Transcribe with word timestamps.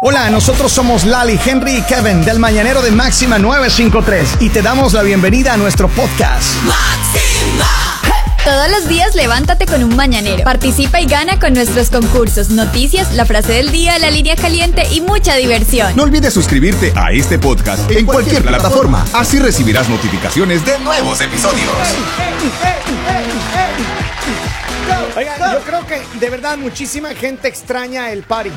Hola, 0.00 0.30
nosotros 0.30 0.70
somos 0.70 1.04
Lali, 1.04 1.40
Henry 1.44 1.78
y 1.78 1.82
Kevin 1.82 2.24
del 2.24 2.38
Mañanero 2.38 2.82
de 2.82 2.92
Máxima 2.92 3.36
953 3.36 4.36
y 4.38 4.48
te 4.48 4.62
damos 4.62 4.92
la 4.92 5.02
bienvenida 5.02 5.54
a 5.54 5.56
nuestro 5.56 5.88
podcast. 5.88 6.54
Todos 8.44 8.70
los 8.70 8.86
días 8.86 9.16
levántate 9.16 9.66
con 9.66 9.82
un 9.82 9.96
mañanero. 9.96 10.44
Participa 10.44 11.00
y 11.00 11.06
gana 11.06 11.40
con 11.40 11.52
nuestros 11.52 11.90
concursos, 11.90 12.50
noticias, 12.50 13.12
la 13.14 13.26
frase 13.26 13.54
del 13.54 13.72
día, 13.72 13.98
la 13.98 14.12
línea 14.12 14.36
caliente 14.36 14.86
y 14.92 15.00
mucha 15.00 15.34
diversión. 15.34 15.96
No 15.96 16.04
olvides 16.04 16.32
suscribirte 16.32 16.92
a 16.94 17.10
este 17.10 17.40
podcast 17.40 17.90
en 17.90 18.06
cualquier 18.06 18.44
plataforma. 18.44 19.04
Así 19.12 19.40
recibirás 19.40 19.88
notificaciones 19.88 20.64
de 20.64 20.78
nuevos 20.78 21.20
episodios. 21.20 21.72
Oigan, 25.16 25.52
yo 25.54 25.60
creo 25.64 25.84
que 25.88 26.00
de 26.20 26.30
verdad 26.30 26.56
muchísima 26.56 27.08
gente 27.16 27.48
extraña 27.48 28.12
el 28.12 28.22
party. 28.22 28.50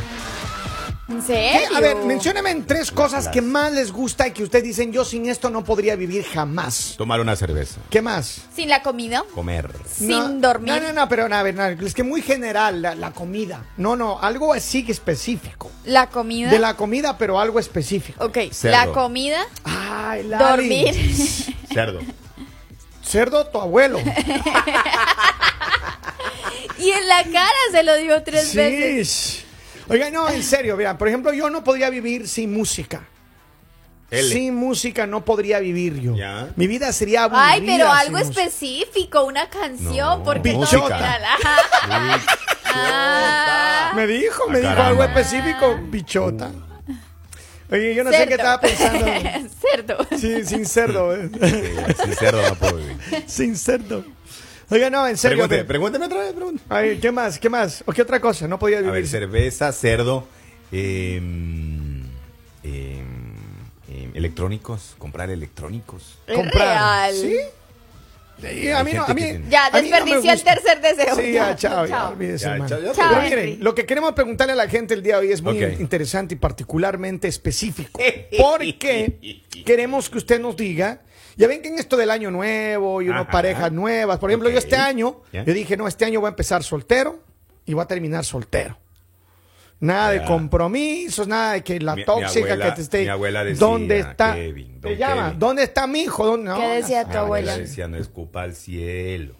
¿En 1.12 1.22
¿Qué? 1.22 1.28
serio? 1.28 1.76
A 1.76 1.80
ver, 1.82 1.98
mencióneme 1.98 2.52
en 2.52 2.66
tres 2.66 2.92
cosas 2.92 3.28
que 3.28 3.42
más 3.42 3.72
les 3.74 3.92
gusta 3.92 4.28
y 4.28 4.32
que 4.32 4.44
ustedes 4.44 4.64
dicen 4.64 4.94
yo 4.94 5.04
sin 5.04 5.28
esto 5.30 5.50
no 5.50 5.64
podría 5.64 5.96
vivir 5.96 6.24
jamás. 6.24 6.96
Tomar 6.98 7.20
una 7.20 7.36
cerveza. 7.36 7.82
¿Qué 7.90 8.02
más? 8.02 8.42
¿Sin 8.56 8.70
la 8.70 8.82
comida? 8.82 9.24
Comer. 9.36 9.70
¿Sin 9.94 10.40
dormir? 10.40 10.74
No, 10.74 10.80
no, 10.80 10.94
no, 10.94 11.10
pero 11.10 11.26
a 11.34 11.44
ver, 11.44 11.56
no, 11.56 11.66
es 11.66 11.94
que 11.94 12.04
muy 12.04 12.22
general 12.22 12.82
la, 12.82 12.96
la 12.96 13.12
comida. 13.12 13.66
No, 13.78 13.96
no, 13.96 14.20
algo 14.20 14.54
así 14.54 14.86
que 14.86 14.92
específico. 14.94 15.70
¿La 15.84 16.08
comida? 16.08 16.50
De 16.50 16.60
la 16.60 16.76
comida, 16.76 17.18
pero 17.18 17.40
algo 17.40 17.60
específico. 17.60 18.24
Ok, 18.24 18.38
Cerdo. 18.52 18.78
la 18.78 18.88
comida, 18.88 19.46
Ay, 19.64 20.24
Lali. 20.24 20.44
dormir. 20.44 20.96
Cerdo. 21.74 22.00
Cerdo, 23.04 23.46
tu 23.48 23.60
abuelo. 23.60 24.00
y 26.80 26.90
en 26.90 27.08
la 27.08 27.24
cara 27.26 27.52
se 27.72 27.84
lo 27.84 27.96
digo 27.98 28.24
tres 28.24 28.56
veces. 28.56 29.10
Sí. 29.10 29.46
Oiga, 29.92 30.10
no, 30.10 30.30
en 30.30 30.42
serio, 30.44 30.78
vean, 30.78 30.98
por 30.98 31.08
ejemplo, 31.08 31.34
yo 31.34 31.50
no 31.50 31.64
podría 31.64 31.90
vivir 31.90 32.28
sin 32.28 32.54
música. 32.54 33.02
L. 34.10 34.24
Sin 34.30 34.56
música 34.56 35.08
no 35.08 35.24
podría 35.24 35.60
vivir 35.60 36.00
yo. 36.02 36.16
Ya. 36.16 36.50
Mi 36.58 36.68
vida 36.68 36.92
sería 36.92 37.24
aburrida. 37.24 37.48
Ay, 37.50 37.64
pero 37.66 37.90
algo 37.92 38.18
música. 38.18 38.44
específico, 38.44 39.24
una 39.24 39.50
canción, 39.50 40.20
No, 40.20 40.24
porque. 40.24 40.54
La- 40.54 41.38
Ah. 42.74 43.92
Me 43.96 44.08
dijo, 44.08 44.48
me 44.50 44.60
Ah, 44.60 44.70
dijo 44.70 44.82
algo 44.82 45.04
específico, 45.04 45.78
bichota. 45.90 46.52
Oye, 47.70 47.96
yo 47.96 48.04
no 48.04 48.12
sé 48.12 48.28
qué 48.28 48.34
estaba 48.34 48.60
pensando. 48.60 49.06
Cerdo. 49.62 50.08
Sí, 50.18 50.44
sin 50.46 50.66
cerdo, 50.66 51.16
eh. 51.16 51.30
Sí, 51.34 52.04
sin 52.04 52.14
cerdo 52.16 52.42
no 52.50 52.56
puedo 52.56 52.78
vivir. 52.78 52.98
sin 53.28 53.56
cerdo. 53.58 54.04
Oiga, 54.72 54.90
no, 54.90 55.06
en 55.08 55.18
serio. 55.18 55.48
Pregúnteme 55.68 56.06
otra 56.06 56.20
vez, 56.22 56.34
pregunte. 56.34 56.64
Ay, 56.70 56.98
¿qué 57.00 57.12
más? 57.12 57.38
¿Qué 57.38 57.50
más? 57.50 57.84
¿O 57.86 57.92
qué 57.92 58.02
otra 58.02 58.20
cosa? 58.22 58.48
No 58.48 58.58
podía 58.58 58.78
A 58.78 58.82
vivir. 58.82 58.94
ver, 58.94 59.08
cerveza, 59.08 59.72
cerdo, 59.74 60.26
em, 60.72 62.04
em, 62.64 63.36
em, 63.90 64.12
electrónicos, 64.16 64.96
comprar 64.98 65.30
electrónicos. 65.30 66.18
Es 66.26 66.36
comprar. 66.36 66.68
real. 67.12 67.14
¿Sí? 67.16 67.36
Sí, 68.42 68.70
a 68.72 68.84
mí 68.84 68.94
no, 68.94 69.04
a 69.04 69.14
mí, 69.14 69.22
tiene- 69.22 69.44
Ya, 69.52 69.68
a 69.68 69.70
no 69.72 69.82
desperdició 69.82 70.32
el 70.32 70.42
tercer 70.42 70.82
deseo. 70.82 71.16
Sí, 71.16 71.32
ya, 71.34 71.56
chao, 71.56 71.86
ya, 71.86 71.96
Chao. 71.96 72.12
olvídese, 72.14 72.46
Ya, 72.46 72.52
hermano. 72.54 72.70
chao, 72.70 72.80
ya, 72.82 72.92
Chao, 72.94 73.10
Pero 73.10 73.22
miren, 73.22 73.58
lo 73.64 73.76
que 73.76 73.86
queremos 73.86 74.14
preguntarle 74.14 74.54
a 74.54 74.56
la 74.56 74.68
gente 74.68 74.96
el 74.96 75.04
día 75.04 75.20
de 75.20 75.28
hoy 75.28 75.32
es 75.34 75.44
muy 75.44 75.62
interesante 75.64 76.34
y 76.34 76.38
particularmente 76.38 77.28
específico. 77.28 78.02
Porque 78.40 79.42
queremos 79.66 80.10
que 80.10 80.18
usted 80.18 80.40
nos 80.40 80.56
diga. 80.56 81.02
Ya 81.38 81.48
ven 81.48 81.62
que 81.62 81.70
en 81.70 81.80
esto 81.80 81.98
del 81.98 82.12
año 82.12 82.30
nuevo 82.32 83.02
y 83.02 83.10
unas 83.10 83.28
parejas 83.28 83.72
nuevas, 83.72 84.20
por 84.20 84.30
ejemplo, 84.30 84.50
yo 84.50 84.58
este 84.58 84.76
año, 84.76 85.22
yo 85.32 85.54
dije, 85.54 85.78
no, 85.78 85.88
este 85.88 86.06
año 86.06 86.20
voy 86.20 86.28
a 86.28 86.32
empezar 86.32 86.64
soltero 86.64 87.20
y 87.66 87.74
voy 87.74 87.84
a 87.84 87.88
terminar 87.88 88.24
soltero. 88.26 88.78
Nada 89.80 90.12
de 90.12 90.24
compromisos, 90.26 91.28
nada 91.28 91.54
de 91.54 91.64
que 91.64 91.80
la 91.80 91.96
Mi- 91.96 92.02
mi 92.02 92.06
tóxica 92.06 92.46
abuela- 92.54 92.66
que 92.66 92.72
te 92.74 92.82
esté. 92.82 93.02
mi 93.02 93.08
abuela 93.08 93.44
decía, 93.44 93.60
¿Dónde 93.66 94.00
está? 94.00 94.36
Kevin, 94.36 94.80
te 94.80 94.96
llama, 94.96 95.24
Kevin. 95.26 95.40
¿dónde 95.40 95.64
está 95.64 95.88
mi 95.88 96.02
hijo? 96.02 96.24
¿Dónde- 96.26 96.50
no, 96.52 96.58
¿Qué 96.60 96.68
decía 96.76 97.04
tu 97.06 97.18
abuela 97.18 97.22
abuela? 97.54 97.58
decía, 97.58 97.88
no 97.88 97.98
escupa 97.98 98.44
al 98.44 98.54
cielo. 98.56 99.34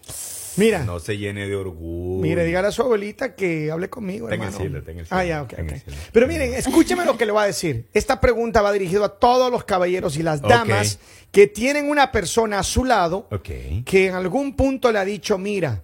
Mira, 0.56 0.84
No 0.84 0.98
se 1.00 1.16
llene 1.18 1.48
de 1.48 1.56
orgullo. 1.56 2.22
Mire, 2.22 2.44
dígale 2.44 2.68
a 2.68 2.72
su 2.72 2.82
abuelita 2.82 3.34
que 3.34 3.70
hable 3.70 3.88
conmigo, 3.88 4.26
Está 4.28 4.34
en 4.36 4.42
el 4.42 4.48
hermano. 4.48 4.82
cielo, 4.84 5.06
Ah, 5.10 5.24
ya, 5.24 5.42
ok, 5.42 5.50
está 5.52 5.62
en 5.62 5.68
el 5.70 5.74
ok. 5.76 5.82
cielo. 5.84 5.98
Pero 6.12 6.26
miren, 6.28 6.54
escúcheme 6.54 7.04
lo 7.04 7.16
que 7.16 7.26
le 7.26 7.32
voy 7.32 7.42
a 7.42 7.46
decir. 7.46 7.88
Esta 7.92 8.20
pregunta 8.20 8.60
va 8.62 8.72
dirigida 8.72 9.06
a 9.06 9.08
todos 9.08 9.50
los 9.50 9.64
caballeros 9.64 10.16
y 10.16 10.22
las 10.22 10.40
damas 10.42 10.98
que 11.30 11.46
tienen 11.46 11.88
una 11.88 12.12
persona 12.12 12.58
a 12.58 12.62
su 12.62 12.84
lado 12.84 13.28
que 13.42 14.06
en 14.06 14.14
algún 14.14 14.54
punto 14.54 14.92
le 14.92 14.98
ha 14.98 15.04
dicho, 15.04 15.38
mira, 15.38 15.82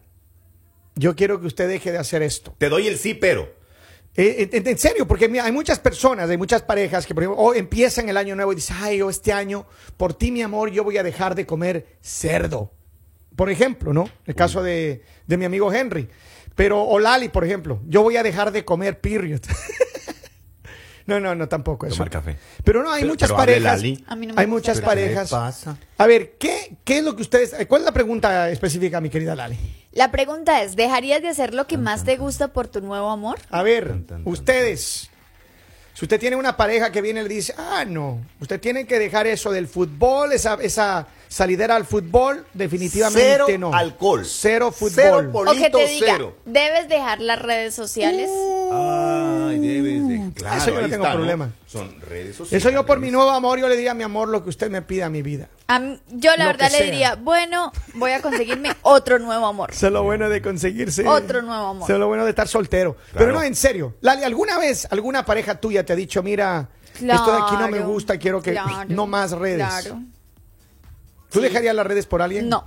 yo 0.95 1.15
quiero 1.17 1.41
que 1.41 1.47
usted 1.47 1.69
deje 1.69 1.93
de 1.93 1.99
hacer 1.99 2.23
esto. 2.23 2.55
Te 2.59 2.69
doy 2.69 2.87
el 2.89 2.99
sí, 2.99 3.15
pero. 3.15 3.57
Eh, 4.17 4.49
en, 4.53 4.67
en 4.67 4.79
serio, 4.79 5.07
porque 5.07 5.29
mira, 5.29 5.45
hay 5.45 5.53
muchas 5.53 5.79
personas, 5.79 6.29
hay 6.29 6.37
muchas 6.37 6.63
parejas 6.63 7.07
que, 7.07 7.15
por 7.15 7.23
ejemplo, 7.23 7.41
oh, 7.41 7.55
empiezan 7.55 8.09
el 8.09 8.17
año 8.17 8.35
nuevo 8.35 8.53
y 8.53 8.57
dicen, 8.57 8.77
ay, 8.81 8.99
yo 8.99 9.09
este 9.11 9.33
año, 9.33 9.65
por 9.97 10.13
ti, 10.13 10.33
mi 10.33 10.43
amor, 10.43 10.71
yo 10.73 10.83
voy 10.83 10.99
a 10.99 11.05
dejar 11.05 11.37
de 11.37 11.47
comer 11.47 11.87
cerdo. 12.01 12.73
Por 13.39 13.51
ejemplo, 13.51 13.93
¿no? 13.95 14.11
El 14.27 14.35
caso 14.35 14.65
de, 14.65 15.05
de 15.29 15.37
mi 15.37 15.45
amigo 15.45 15.73
Henry. 15.73 16.09
Pero, 16.57 16.83
o 16.83 16.99
Lali, 16.99 17.29
por 17.29 17.45
ejemplo, 17.45 17.81
yo 17.87 18.03
voy 18.03 18.17
a 18.17 18.25
dejar 18.25 18.51
de 18.51 18.65
comer 18.65 18.99
period. 19.01 19.41
no, 21.07 21.21
no, 21.21 21.37
no, 21.37 21.49
tampoco 21.49 21.87
eso. 21.87 21.95
Tomar 21.95 22.11
café. 22.11 22.37
Pero 22.65 22.83
no, 22.83 22.91
hay 22.91 23.03
Pero- 23.03 23.13
muchas 23.13 23.29
pero 23.29 23.37
parejas. 23.37 23.77
Lali. 23.79 24.05
A 24.09 24.17
mí 24.17 24.27
no 24.27 24.35
me 24.35 24.41
hay 24.41 24.47
gusta 24.49 24.73
muchas 24.73 24.79
el 24.79 24.83
¿Pero 24.83 24.91
qué 24.97 25.03
parejas. 25.03 25.31
pasa? 25.31 25.77
A 25.99 26.07
ver, 26.09 26.33
¿qué, 26.33 26.79
¿qué 26.83 26.99
es 26.99 27.05
lo 27.05 27.15
que 27.15 27.23
ustedes... 27.23 27.55
¿Cuál 27.69 27.83
es 27.83 27.87
la 27.87 27.93
pregunta 27.93 28.51
específica, 28.51 29.01
mi 29.01 29.09
querida 29.09 29.37
Lali? 29.37 29.57
La 29.93 30.11
pregunta 30.11 30.61
es, 30.65 30.75
¿dejarías 30.75 31.23
de 31.23 31.29
hacer 31.29 31.55
lo 31.55 31.69
que 31.69 31.79
más 31.79 32.03
te 32.03 32.17
gusta 32.17 32.49
por 32.49 32.67
tu 32.67 32.81
nuevo 32.81 33.09
amor? 33.09 33.39
A 33.51 33.63
ver, 33.63 33.95
ustedes, 34.25 35.11
si 35.95 36.05
usted 36.05 36.19
tiene 36.19 36.35
una 36.35 36.57
pareja 36.57 36.91
que 36.91 37.03
viene 37.03 37.21
y 37.21 37.23
le 37.23 37.29
dice, 37.37 37.55
ah, 37.57 37.85
no, 37.87 38.21
usted 38.41 38.59
tiene 38.61 38.85
que 38.85 38.99
dejar 38.99 39.29
eso 39.29 39.53
del 39.53 39.69
fútbol, 39.69 40.33
esa, 40.33 40.55
esa 40.61 41.07
salidera 41.29 41.77
al 41.77 41.85
fútbol, 41.85 42.45
definitivamente 42.55 43.21
Cero 43.29 43.47
no. 43.59 43.73
alcohol. 43.73 44.25
Cero 44.27 44.73
fútbol. 44.73 44.93
Cero 44.95 45.17
O 45.33 45.45
que 45.53 45.61
te 45.61 45.71
Polito 45.71 45.79
diga, 45.79 46.07
cero. 46.15 46.37
debes 46.45 46.89
dejar 46.89 47.21
las 47.21 47.41
redes 47.41 47.75
sociales. 47.75 48.29
Ay, 48.73 49.59
debes 49.59 50.09
de. 50.09 50.33
Claro, 50.35 50.57
Eso 50.59 50.71
yo 50.71 50.81
no 50.83 50.89
tengo 50.89 51.05
está, 51.05 51.15
problema. 51.17 51.51
Son 51.67 52.01
redes 52.01 52.37
sociales. 52.37 52.65
Eso 52.65 52.71
yo 52.75 52.85
por 52.87 52.99
mi 53.01 53.11
nuevo 53.11 53.31
amor, 53.31 53.59
yo 53.59 53.69
le 53.69 53.77
diría 53.77 53.91
a 53.93 53.95
mi 53.95 54.03
amor 54.03 54.29
lo 54.29 54.43
que 54.43 54.51
usted 54.51 54.71
me 54.71 54.83
pida 54.83 55.07
a 55.07 55.11
mi 55.11 55.23
vida. 55.23 55.49
A 55.67 55.79
mí- 55.79 56.01
yo 56.09 56.31
la 56.37 56.45
Lo 56.45 56.51
verdad 56.51 56.71
le 56.71 56.79
sea. 56.79 56.87
diría, 56.87 57.15
bueno, 57.17 57.73
voy 57.95 58.13
a 58.13 58.23
conseguirme 58.23 58.71
otro 58.83 59.19
nuevo 59.19 59.47
amor. 59.47 59.71
Eso 59.73 59.87
es 59.89 59.93
lo 59.93 60.03
bueno 60.03 60.29
de 60.29 60.41
conseguirse. 60.43 61.07
Otro 61.07 61.43
nuevo 61.43 61.67
amor. 61.67 61.85
Eso 61.85 61.95
es 61.95 61.99
lo 61.99 62.07
bueno 62.09 62.25
de 62.25 62.31
estar 62.31 62.49
soltero. 62.49 62.95
Claro. 62.95 63.19
Pero 63.19 63.33
no, 63.33 63.43
en 63.43 63.55
serio. 63.55 63.97
Lali, 64.01 64.23
¿alguna 64.25 64.59
vez 64.59 64.87
alguna 64.91 65.25
pareja 65.25 65.61
tuya 65.61 65.85
te 65.85 65.93
ha 65.93 65.97
dicho, 65.97 66.23
mira, 66.23 66.69
esto 66.95 67.07
de 67.07 67.39
aquí 67.43 67.55
no 67.59 67.69
me 67.69 67.77
Claro, 67.79 67.89
gusta, 67.89 68.19
quiero 68.19 68.41
que 68.43 68.53
claro, 68.53 68.85
no 68.89 69.07
más 69.07 69.33
redes? 69.33 69.67
Claro. 69.67 70.03
¿Tú 71.31 71.39
Sí. 71.41 71.45
dejarías 71.45 71.75
las 71.75 71.87
redes 71.87 72.07
por 72.07 72.23
alguien? 72.23 72.49
No. 72.49 72.65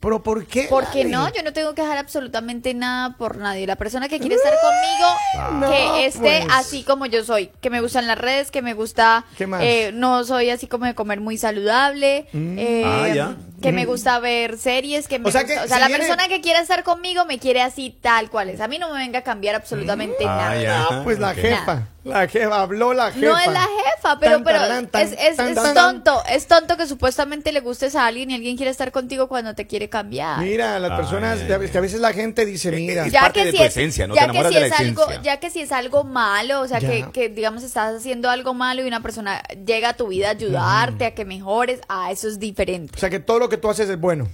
¿Pero 0.00 0.22
por 0.22 0.44
qué? 0.46 0.66
Porque 0.68 1.06
no, 1.06 1.32
yo 1.32 1.42
no 1.42 1.54
tengo 1.54 1.74
que 1.74 1.80
dejar 1.80 1.96
absolutamente 1.96 2.74
nada 2.74 3.16
por 3.16 3.38
nadie. 3.38 3.66
La 3.66 3.76
persona 3.76 4.06
que 4.06 4.20
quiere 4.20 4.34
estar 4.34 4.52
conmigo, 4.60 5.60
No, 5.60 5.70
que 5.70 6.04
esté 6.04 6.42
pues. 6.42 6.46
así 6.50 6.82
como 6.82 7.06
yo 7.06 7.24
soy, 7.24 7.46
que 7.62 7.70
me 7.70 7.80
gustan 7.80 8.06
las 8.06 8.18
redes, 8.18 8.50
que 8.50 8.60
me 8.60 8.74
gusta, 8.74 9.24
¿Qué 9.38 9.46
más? 9.46 9.62
eh, 9.62 9.92
no 9.94 10.22
soy 10.24 10.50
así 10.50 10.66
como 10.66 10.84
de 10.84 10.94
comer 10.94 11.20
muy 11.22 11.38
saludable, 11.38 12.26
eh, 12.34 12.82
Ah, 12.84 13.08
ya. 13.14 13.36
que 13.62 13.72
me 13.72 13.86
gusta 13.86 14.18
ver 14.18 14.58
series, 14.58 15.08
que 15.08 15.18
me 15.18 15.30
O 15.30 15.32
sea 15.32 15.40
gusta- 15.44 15.54
que 15.60 15.64
o 15.64 15.68
sea, 15.68 15.76
si 15.76 15.80
la 15.80 15.88
viene- 15.88 16.04
persona 16.06 16.28
que 16.28 16.42
quiera 16.42 16.60
estar 16.60 16.82
conmigo 16.84 17.24
me 17.24 17.38
quiere 17.38 17.62
así 17.62 17.96
tal 18.02 18.28
cual 18.28 18.50
es. 18.50 18.60
A 18.60 18.68
mí 18.68 18.78
no 18.78 18.90
me 18.92 18.98
venga 18.98 19.20
a 19.20 19.22
cambiar 19.22 19.54
absolutamente 19.54 20.24
Ah, 20.26 20.36
nada. 20.36 20.62
ya. 20.62 20.82
Ah, 20.90 21.00
pues 21.02 21.18
la 21.18 21.32
jefa. 21.34 21.88
La 22.04 22.28
jefa, 22.28 22.60
habló 22.60 22.92
la 22.92 23.10
jefa. 23.12 23.26
No 23.26 23.38
es 23.38 23.46
la 23.46 23.60
jefa, 23.66 24.18
pero, 24.20 24.32
Tan, 24.32 24.44
pero 24.44 24.58
tan, 24.90 25.02
es, 25.02 25.12
es- 25.18 25.36
tan, 25.36 25.48
es 25.48 25.54
tan, 25.54 25.74
tan. 25.74 25.74
tonto, 26.02 26.22
es 26.28 26.46
tonto 26.46 26.76
que 26.76 26.86
supuestamente 26.86 27.50
le 27.50 27.60
gustes 27.60 27.96
a 27.96 28.06
alguien 28.06 28.30
y 28.30 28.34
alguien 28.34 28.56
quiere 28.56 28.70
estar 28.70 28.92
contigo 28.92 29.26
cuando 29.26 29.54
te 29.54 29.66
quiere 29.66 29.88
cambiar. 29.88 30.38
Mira, 30.40 30.78
las 30.78 30.90
Ay, 30.90 30.96
personas, 30.98 31.40
que 31.40 31.52
a 31.54 31.80
veces 31.80 32.00
la 32.00 32.12
gente 32.12 32.44
dice, 32.44 32.70
mira, 32.72 33.06
es 33.06 33.12
ya 33.12 33.22
parte 33.22 33.40
que 33.40 33.46
de 33.46 33.52
si 33.52 33.56
tu 33.56 33.62
es, 33.64 33.70
esencia, 33.70 34.06
¿no? 34.06 34.14
Te 34.14 34.20
ya 34.20 34.26
que 34.26 34.30
enamoras 34.32 34.52
si 34.52 34.58
de 34.58 34.64
es 34.66 34.70
la 34.70 34.76
algo, 34.76 35.02
esencia. 35.04 35.22
ya 35.22 35.40
que 35.40 35.50
si 35.50 35.60
es 35.60 35.72
algo 35.72 36.04
malo, 36.04 36.60
o 36.60 36.68
sea, 36.68 36.78
que, 36.80 37.06
que, 37.10 37.30
digamos 37.30 37.62
estás 37.62 37.96
haciendo 37.96 38.28
algo 38.28 38.52
malo 38.52 38.84
y 38.84 38.86
una 38.88 39.00
persona 39.00 39.42
llega 39.66 39.88
a 39.90 39.94
tu 39.94 40.08
vida 40.08 40.28
a 40.28 40.30
ayudarte, 40.32 41.06
a 41.06 41.14
que 41.14 41.24
mejores, 41.24 41.80
a 41.88 42.12
eso 42.12 42.28
es 42.28 42.38
diferente. 42.38 42.92
o 42.96 42.98
sea 43.00 43.08
que 43.08 43.18
todo 43.20 43.38
lo 43.38 43.48
que 43.48 43.56
tú 43.56 43.70
haces 43.70 43.88
es 43.88 43.98
bueno. 43.98 44.28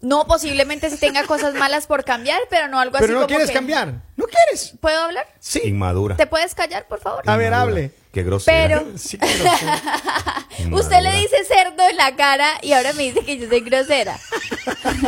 No, 0.00 0.26
posiblemente 0.26 0.90
si 0.90 0.98
tenga 0.98 1.24
cosas 1.26 1.54
malas 1.54 1.86
por 1.86 2.04
cambiar, 2.04 2.38
pero 2.50 2.68
no 2.68 2.78
algo 2.78 2.96
así 2.96 3.04
Pero 3.06 3.14
no 3.14 3.20
como 3.20 3.28
quieres 3.28 3.48
que- 3.48 3.54
cambiar. 3.54 4.02
¿No 4.16 4.26
quieres? 4.26 4.74
¿Puedo 4.80 5.00
hablar? 5.00 5.26
Sí. 5.40 5.60
Inmadura. 5.64 6.16
¿Te 6.16 6.26
puedes 6.26 6.54
callar, 6.54 6.86
por 6.86 7.00
favor? 7.00 7.22
A 7.26 7.36
ver, 7.38 7.54
hable. 7.54 7.90
Qué 8.12 8.22
grosera. 8.22 8.80
Pero- 8.80 8.92
Sí, 8.98 9.16
pero 9.16 9.32
sí. 9.32 10.64
Usted 10.72 11.00
le 11.00 11.12
dice 11.12 11.36
cerdo 11.48 11.82
en 11.88 11.96
la 11.96 12.14
cara 12.16 12.48
y 12.62 12.72
ahora 12.72 12.92
me 12.92 13.04
dice 13.04 13.24
que 13.24 13.38
yo 13.38 13.48
soy 13.48 13.60
grosera. 13.60 14.18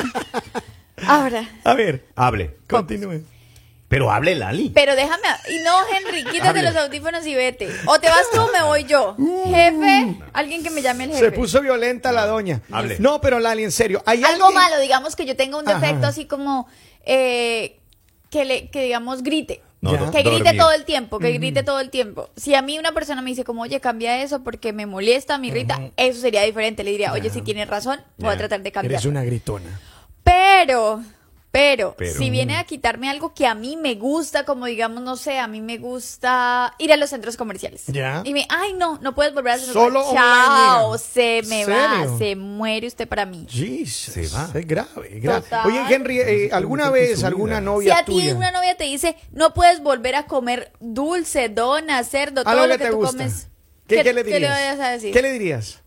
ahora. 1.06 1.48
A 1.64 1.74
ver, 1.74 2.04
Hable. 2.16 2.56
continúe. 2.68 3.22
Pero 3.88 4.10
hable, 4.10 4.34
Lali. 4.34 4.70
Pero 4.70 4.96
déjame. 4.96 5.22
Y 5.48 5.62
no, 5.62 5.72
Henry, 5.94 6.24
quítate 6.32 6.48
Hable. 6.58 6.62
los 6.62 6.76
audífonos 6.76 7.24
y 7.26 7.34
vete. 7.34 7.68
O 7.86 8.00
te 8.00 8.08
vas 8.08 8.26
tú 8.32 8.40
o 8.40 8.50
me 8.52 8.62
voy 8.64 8.84
yo. 8.84 9.14
Jefe, 9.46 10.16
alguien 10.32 10.62
que 10.64 10.70
me 10.70 10.82
llame 10.82 11.04
el 11.04 11.10
jefe. 11.12 11.24
Se 11.26 11.30
puso 11.32 11.60
violenta 11.62 12.10
la 12.12 12.26
doña. 12.26 12.62
Hable. 12.72 12.96
No, 12.98 13.20
pero 13.20 13.38
Lali, 13.38 13.62
en 13.64 13.70
serio. 13.72 14.02
¿hay 14.06 14.24
Algo 14.24 14.46
alguien- 14.46 14.62
malo, 14.62 14.80
digamos 14.80 15.14
que 15.14 15.24
yo 15.24 15.36
tenga 15.36 15.56
un 15.58 15.64
defecto 15.64 15.98
Ajá. 15.98 16.08
así 16.08 16.26
como 16.26 16.66
eh, 17.04 17.78
que 18.30 18.44
le, 18.44 18.70
que 18.70 18.82
digamos 18.82 19.22
grite. 19.22 19.62
No, 19.82 19.92
Que 20.10 20.22
grite 20.22 20.42
dormir. 20.42 20.56
todo 20.60 20.72
el 20.72 20.84
tiempo, 20.84 21.18
que 21.20 21.30
grite 21.32 21.62
todo 21.62 21.78
el 21.78 21.90
tiempo. 21.90 22.30
Si 22.34 22.56
a 22.56 22.62
mí 22.62 22.76
una 22.78 22.90
persona 22.90 23.22
me 23.22 23.30
dice 23.30 23.44
como, 23.44 23.62
oye, 23.62 23.78
cambia 23.80 24.20
eso 24.20 24.42
porque 24.42 24.72
me 24.72 24.84
molesta, 24.84 25.38
me 25.38 25.46
irrita, 25.48 25.80
eso 25.96 26.20
sería 26.20 26.42
diferente. 26.42 26.82
Le 26.82 26.90
diría, 26.90 27.12
oye, 27.12 27.30
si 27.30 27.40
tienes 27.42 27.68
razón, 27.68 28.00
voy 28.16 28.34
a 28.34 28.36
tratar 28.36 28.62
de 28.62 28.72
cambiar. 28.72 28.94
Eres 28.94 29.04
una 29.04 29.22
gritona. 29.22 29.78
Pero, 30.24 31.02
pero, 31.56 31.94
Pero. 31.96 32.18
si 32.18 32.28
viene 32.28 32.56
a 32.58 32.64
quitarme 32.64 33.08
algo 33.08 33.32
que 33.32 33.46
a 33.46 33.54
mí 33.54 33.76
me 33.78 33.94
gusta, 33.94 34.44
como 34.44 34.66
digamos, 34.66 35.02
no 35.02 35.16
sé, 35.16 35.38
a 35.38 35.46
mí 35.46 35.62
me 35.62 35.78
gusta 35.78 36.74
ir 36.78 36.92
a 36.92 36.98
los 36.98 37.08
centros 37.08 37.38
comerciales. 37.38 37.84
Ya. 37.86 38.20
Y 38.26 38.34
me, 38.34 38.46
ay, 38.50 38.74
no, 38.74 38.98
no 39.00 39.14
puedes 39.14 39.32
volver 39.32 39.52
a 39.52 39.54
hacer 39.54 39.72
Solo 39.72 40.02
Chao, 40.12 40.86
online, 40.90 40.98
se 40.98 41.40
me 41.48 41.64
¿Serio? 41.64 42.12
va, 42.12 42.18
se 42.18 42.36
muere 42.36 42.86
usted 42.86 43.08
para 43.08 43.24
mí. 43.24 43.46
Jesus, 43.48 44.12
Se 44.12 44.28
va. 44.28 44.50
Es 44.52 44.66
grave, 44.66 45.18
grave. 45.18 45.40
Total. 45.40 45.66
Oye, 45.66 45.94
Henry, 45.94 46.20
eh, 46.20 46.50
¿alguna 46.52 46.90
vez 46.90 47.24
alguna 47.24 47.60
vida. 47.60 47.60
Si 47.60 47.64
novia 47.64 47.98
a 47.98 48.04
ti 48.04 48.12
tuya? 48.12 48.34
una 48.36 48.50
novia 48.50 48.76
te 48.76 48.84
dice, 48.84 49.16
no 49.32 49.54
puedes 49.54 49.82
volver 49.82 50.14
a 50.14 50.26
comer 50.26 50.72
dulce, 50.80 51.48
dona, 51.48 52.04
cerdo, 52.04 52.44
todo 52.44 52.54
lo 52.66 52.72
que 52.74 52.78
que, 52.78 52.84
te 52.84 52.90
tú 52.90 52.96
gusta. 52.96 53.16
comes, 53.16 53.48
¿Qué, 53.86 54.02
qué 54.02 54.12
le 54.12 54.24
qué 54.24 54.32
dirías? 54.34 54.50
vayas 54.52 54.80
a 54.80 54.88
decir? 54.90 55.12
¿Qué 55.14 55.22
le 55.22 55.32
dirías? 55.32 55.80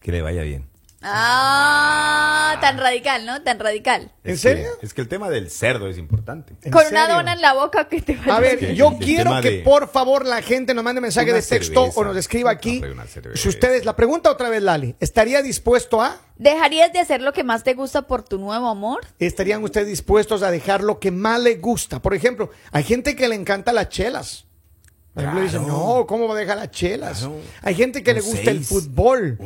Que 0.00 0.12
le 0.12 0.22
vaya 0.22 0.42
bien. 0.44 0.66
Ah, 1.02 2.27
tan 2.60 2.78
radical, 2.78 3.24
¿no? 3.26 3.42
Tan 3.42 3.58
radical. 3.58 4.12
¿En 4.24 4.34
Es 4.34 4.40
serio? 4.40 4.68
que- 4.80 4.86
es 4.86 4.94
que 4.94 5.00
el 5.00 5.08
tema 5.08 5.28
del 5.30 5.50
cerdo 5.50 5.88
es 5.88 5.98
importante. 5.98 6.54
¿En 6.62 6.70
Con 6.72 6.86
una 6.86 7.08
dona 7.08 7.32
en 7.32 7.40
la 7.40 7.54
boca 7.54 7.88
que 7.88 8.00
te 8.02 8.16
va 8.16 8.36
A 8.36 8.40
ver, 8.40 8.74
yo 8.74 8.90
el 8.92 8.98
quiero 9.04 9.40
que 9.40 9.50
de- 9.50 9.58
por 9.62 9.88
favor 9.90 10.26
la 10.26 10.42
gente 10.42 10.74
nos 10.74 10.84
mande 10.84 11.00
mensaje 11.00 11.30
Una 11.30 11.40
de 11.40 11.42
texto 11.46 11.80
cerveza. 11.82 12.00
o 12.00 12.04
nos 12.04 12.16
escriba 12.16 12.50
aquí. 12.50 12.82
Si 13.34 13.48
ustedes, 13.48 13.84
la 13.84 13.94
pregunta 13.96 14.30
otra 14.30 14.48
vez, 14.48 14.62
Lali, 14.62 14.94
¿estaría 15.00 15.42
dispuesto 15.42 16.00
a? 16.02 16.16
¿Dejarías 16.36 16.92
de 16.92 17.00
hacer 17.00 17.20
lo 17.20 17.32
que 17.32 17.42
más 17.44 17.64
te 17.64 17.74
gusta 17.74 18.02
por 18.02 18.22
tu 18.22 18.38
nuevo 18.38 18.68
amor? 18.68 19.00
¿Estarían 19.18 19.62
ustedes 19.64 19.86
dispuestos 19.88 20.42
a 20.42 20.50
dejar 20.50 20.82
lo 20.82 21.00
que 21.00 21.10
más 21.10 21.40
le 21.40 21.56
gusta? 21.56 22.00
Por 22.00 22.14
ejemplo, 22.14 22.50
hay 22.70 22.84
gente 22.84 23.16
que 23.16 23.28
le 23.28 23.34
encanta 23.34 23.72
las 23.72 23.88
chelas. 23.88 24.44
Por 25.14 25.24
ejemplo, 25.24 25.42
dicen, 25.44 25.66
no, 25.66 26.04
¿cómo 26.06 26.28
va 26.28 26.34
a 26.34 26.38
dejar 26.38 26.58
las 26.58 26.70
chelas? 26.70 27.18
Claro. 27.18 27.40
Hay 27.62 27.74
gente 27.74 28.04
que 28.04 28.12
Un 28.12 28.16
le 28.18 28.22
gusta 28.22 28.50
el 28.52 28.64
fútbol. 28.64 29.36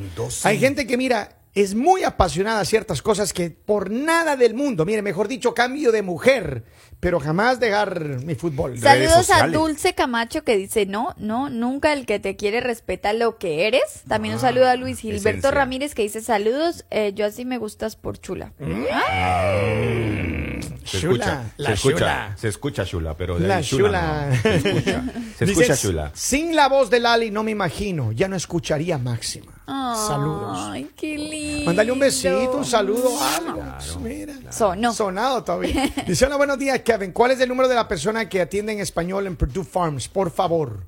Hay 0.45 0.59
gente 0.59 0.87
que, 0.87 0.99
mira, 0.99 1.31
es 1.55 1.75
muy 1.75 2.03
apasionada 2.03 2.61
a 2.61 2.65
ciertas 2.65 3.03
cosas 3.03 3.33
que 3.33 3.51
por 3.51 3.91
nada 3.91 4.37
del 4.37 4.55
mundo, 4.55 4.85
mire, 4.87 5.03
mejor 5.03 5.29
dicho, 5.29 5.55
cambio 5.55 5.93
de 5.93 6.03
mujer, 6.03 6.65
pero 6.99 7.21
jamás 7.21 7.61
dejar 7.61 8.25
mi 8.25 8.35
fútbol. 8.35 8.79
Saludos 8.79 9.29
a. 9.31 9.49
Dulce 9.49 9.95
Camacho 9.95 10.45
que 10.45 10.57
dice, 10.57 10.87
no, 10.87 11.15
no, 11.19 11.51
nunca 11.51 11.93
el 11.93 12.07
que 12.07 12.19
te 12.19 12.37
quiere 12.37 12.61
respeta 12.61 13.13
lo 13.13 13.37
que 13.37 13.67
eres. 13.67 14.03
También 14.09 14.35
un 14.35 14.41
saludo 14.41 14.69
a 14.69 14.77
Luis 14.77 15.01
Gilberto 15.01 15.29
esencia. 15.29 15.51
Ramírez 15.51 15.95
que 15.95 16.03
dice, 16.03 16.23
saludos, 16.23 16.87
eh, 16.91 17.13
yo 17.15 17.27
así 17.27 17.45
me 17.45 17.59
gustas 17.59 17.97
por 17.97 18.19
chula. 18.19 18.53
Mm. 18.59 20.52
Se 20.85 21.01
Chula, 21.01 21.25
escucha, 21.25 21.53
la 21.59 21.69
se 21.69 21.75
escucha, 21.75 21.97
chula. 21.99 22.37
se 22.37 22.49
escucha 22.49 22.85
chula, 22.85 23.17
pero 23.17 23.39
de 23.39 23.49
La 23.49 23.57
ahí 23.57 23.65
chula. 23.65 24.29
no. 24.31 24.41
Se 24.41 24.57
escucha, 24.57 25.05
se 25.39 25.45
escucha. 25.73 26.11
Sin 26.15 26.55
la 26.57 26.69
voz 26.69 26.91
de 26.91 27.01
Lali 27.01 27.31
no 27.31 27.43
me 27.43 27.51
imagino, 27.51 28.13
ya 28.13 28.29
no 28.29 28.37
escucharía 28.37 28.99
Máxima. 28.99 29.53
Saludos. 29.67 30.59
Ay, 30.71 30.91
qué 30.97 31.17
lindo. 31.17 31.67
Mándale 31.67 31.93
un 31.93 31.99
besito, 31.99 32.57
un 32.57 32.65
saludo, 32.65 33.11
algo. 33.23 33.63
Mira. 34.01 34.35
Sonó. 34.51 34.93
Sonado 34.93 35.43
todavía. 35.45 35.91
Dice, 36.07 36.27
hola, 36.27 36.37
buenos 36.37 36.59
días, 36.59 36.81
Kevin. 36.81 37.13
¿Cuál 37.13 37.31
es 37.33 37.41
el 37.41 37.49
número 37.49 37.69
de 37.69 37.75
la 37.75 37.87
persona 37.89 38.29
que 38.29 38.41
atiende 38.41 38.73
en 38.73 38.81
español 38.81 39.27
en 39.27 39.37
Purdue 39.37 39.65
Farms? 39.65 40.09
Por 40.09 40.31
favor. 40.31 40.81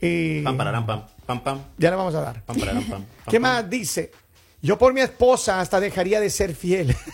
Eh, 0.00 0.40
Pam, 0.42 0.56
pararam, 0.56 0.84
pam, 0.84 1.04
pam, 1.26 1.44
pam, 1.44 1.60
ya 1.78 1.90
le 1.90 1.96
vamos 1.96 2.14
a 2.16 2.20
dar. 2.22 2.42
pam, 2.42 2.58
pararam, 2.58 2.82
pam, 2.82 2.90
pam, 2.90 3.04
¿Qué 3.28 3.38
pam. 3.40 3.42
más 3.42 3.70
dice? 3.70 4.10
Yo 4.60 4.76
por 4.78 4.92
mi 4.92 5.00
esposa 5.00 5.60
hasta 5.60 5.78
dejaría 5.78 6.18
de 6.20 6.28
ser 6.30 6.54
fiel. 6.56 6.96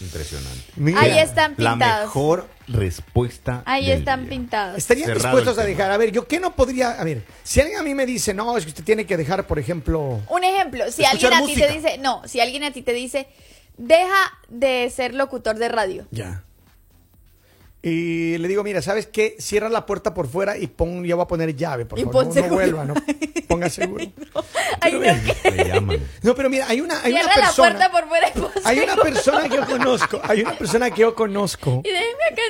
Impresionante. 0.00 0.60
Mira, 0.76 1.00
Ahí 1.00 1.18
están 1.18 1.54
La 1.58 1.72
pintados. 1.72 2.06
mejor 2.06 2.48
respuesta. 2.68 3.62
Ahí 3.66 3.86
del 3.86 3.98
están 3.98 4.20
día. 4.22 4.30
pintados. 4.30 4.78
¿Estarían 4.78 5.08
Cerrado 5.08 5.36
dispuestos 5.36 5.62
a 5.62 5.66
dejar? 5.66 5.90
A 5.90 5.96
ver, 5.96 6.10
¿yo 6.12 6.26
qué 6.26 6.40
no 6.40 6.56
podría? 6.56 6.92
A 6.92 7.04
ver, 7.04 7.24
si 7.42 7.60
alguien 7.60 7.78
a 7.78 7.82
mí 7.82 7.94
me 7.94 8.06
dice, 8.06 8.32
no, 8.34 8.56
es 8.56 8.64
que 8.64 8.70
usted 8.70 8.84
tiene 8.84 9.06
que 9.06 9.16
dejar, 9.16 9.46
por 9.46 9.58
ejemplo... 9.58 10.20
Un 10.28 10.44
ejemplo, 10.44 10.90
si 10.90 11.04
alguien 11.04 11.32
a 11.34 11.44
ti 11.44 11.54
te 11.54 11.68
dice, 11.68 11.98
no, 11.98 12.22
si 12.26 12.40
alguien 12.40 12.64
a 12.64 12.70
ti 12.72 12.82
te 12.82 12.92
dice, 12.92 13.28
deja 13.76 14.38
de 14.48 14.90
ser 14.90 15.14
locutor 15.14 15.56
de 15.58 15.68
radio. 15.68 16.06
Ya. 16.10 16.44
Y 17.82 18.36
le 18.36 18.46
digo, 18.48 18.62
mira, 18.62 18.82
¿sabes 18.82 19.06
qué? 19.06 19.36
Cierra 19.38 19.70
la 19.70 19.86
puerta 19.86 20.12
por 20.12 20.28
fuera 20.28 20.58
y 20.58 20.66
pon, 20.66 21.02
ya 21.04 21.14
voy 21.14 21.24
a 21.24 21.26
poner 21.26 21.56
llave, 21.56 21.86
por 21.86 21.98
Y 21.98 22.02
favor. 22.02 22.26
pon 22.26 22.34
No, 22.34 22.42
no 22.42 22.54
vuelva, 22.54 22.84
no. 22.84 22.94
Ponga 23.48 23.70
seguro. 23.70 24.04
Ay, 24.80 24.92
no, 24.92 25.64
llaman. 25.64 25.98
No, 26.22 26.34
pero 26.34 26.50
mira, 26.50 26.66
hay 26.68 26.80
una, 26.82 27.00
hay 27.02 27.12
una 27.12 27.22
cierra 27.22 27.36
la 27.40 27.46
persona. 27.46 27.68
puerta 27.78 27.90
por 27.90 28.08
fuera 28.08 28.28
y 28.28 28.32
pon 28.38 28.50
Hay 28.64 28.78
una 28.80 28.96
persona 28.96 29.48
que 29.48 29.56
yo 29.56 29.66
conozco. 29.66 30.20
Hay 30.24 30.40
una 30.42 30.58
persona 30.58 30.90
que 30.90 31.00
yo 31.00 31.14
conozco 31.14 31.82
Y 31.84 31.88
déjeme 31.88 32.24
acá. 32.30 32.42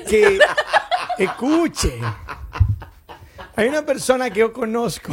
que 1.16 1.24
escuche. 1.24 1.92
Hay 3.56 3.68
una 3.68 3.82
persona 3.86 4.30
que 4.30 4.40
yo 4.40 4.52
conozco 4.52 5.12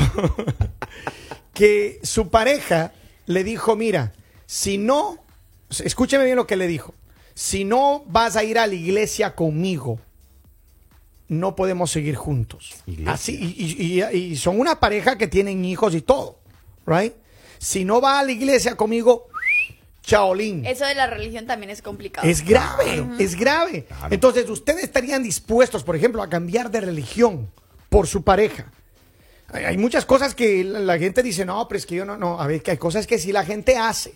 que 1.54 2.00
su 2.04 2.30
pareja 2.30 2.92
le 3.26 3.44
dijo, 3.44 3.76
mira, 3.76 4.14
si 4.46 4.78
no, 4.78 5.24
escúcheme 5.70 6.24
bien 6.26 6.38
lo 6.38 6.48
que 6.48 6.56
le 6.56 6.68
dijo, 6.68 6.94
si 7.34 7.66
no 7.66 8.04
vas 8.08 8.36
a 8.36 8.44
ir 8.44 8.58
a 8.60 8.68
la 8.68 8.74
iglesia 8.74 9.36
conmigo, 9.36 10.00
no 11.30 11.56
podemos 11.56 11.92
seguir 11.92 12.16
juntos. 12.16 12.76
Iglesia. 12.86 13.12
Así, 13.14 13.36
y, 13.36 13.84
y- 13.84 14.04
y- 14.04 14.18
y 14.32 14.36
son 14.38 14.60
una 14.60 14.80
pareja 14.80 15.18
que 15.18 15.28
tienen 15.28 15.66
hijos 15.66 15.94
y 15.96 16.02
todo, 16.02 16.40
right? 16.86 17.14
Si 17.60 17.84
no 17.86 18.00
va 18.02 18.20
a 18.20 18.24
la 18.24 18.32
iglesia 18.32 18.76
conmigo, 18.76 19.28
chaolín. 20.04 20.66
Eso 20.66 20.86
de 20.86 20.96
la 20.96 21.08
religión 21.08 21.46
también 21.46 21.70
es 21.70 21.82
complicado. 21.82 22.28
Es 22.28 22.44
grave, 22.46 23.06
es 23.20 23.36
grave. 23.36 23.86
Claro. 23.86 24.08
Entonces, 24.14 24.50
¿ustedes 24.50 24.84
estarían 24.84 25.24
dispuestos, 25.24 25.84
por 25.84 25.96
ejemplo, 25.96 26.22
a 26.22 26.30
cambiar 26.30 26.72
de 26.72 26.82
religión 26.82 27.50
por 27.90 28.08
su 28.08 28.24
pareja? 28.24 28.72
Hay, 29.50 29.64
hay 29.66 29.78
muchas 29.78 30.06
cosas 30.06 30.34
que 30.36 30.64
la, 30.64 30.80
la 30.80 30.98
gente 30.98 31.24
dice, 31.24 31.46
no, 31.46 31.68
pero 31.68 31.78
es 31.80 31.86
que 31.86 31.96
yo 31.96 32.06
no, 32.06 32.18
no. 32.18 32.40
A 32.40 32.48
ver, 32.48 32.62
que 32.62 32.72
hay 32.72 32.78
cosas 32.78 33.08
que 33.08 33.18
sí 33.18 33.32
la 33.32 33.44
gente 33.44 33.78
hace. 33.78 34.14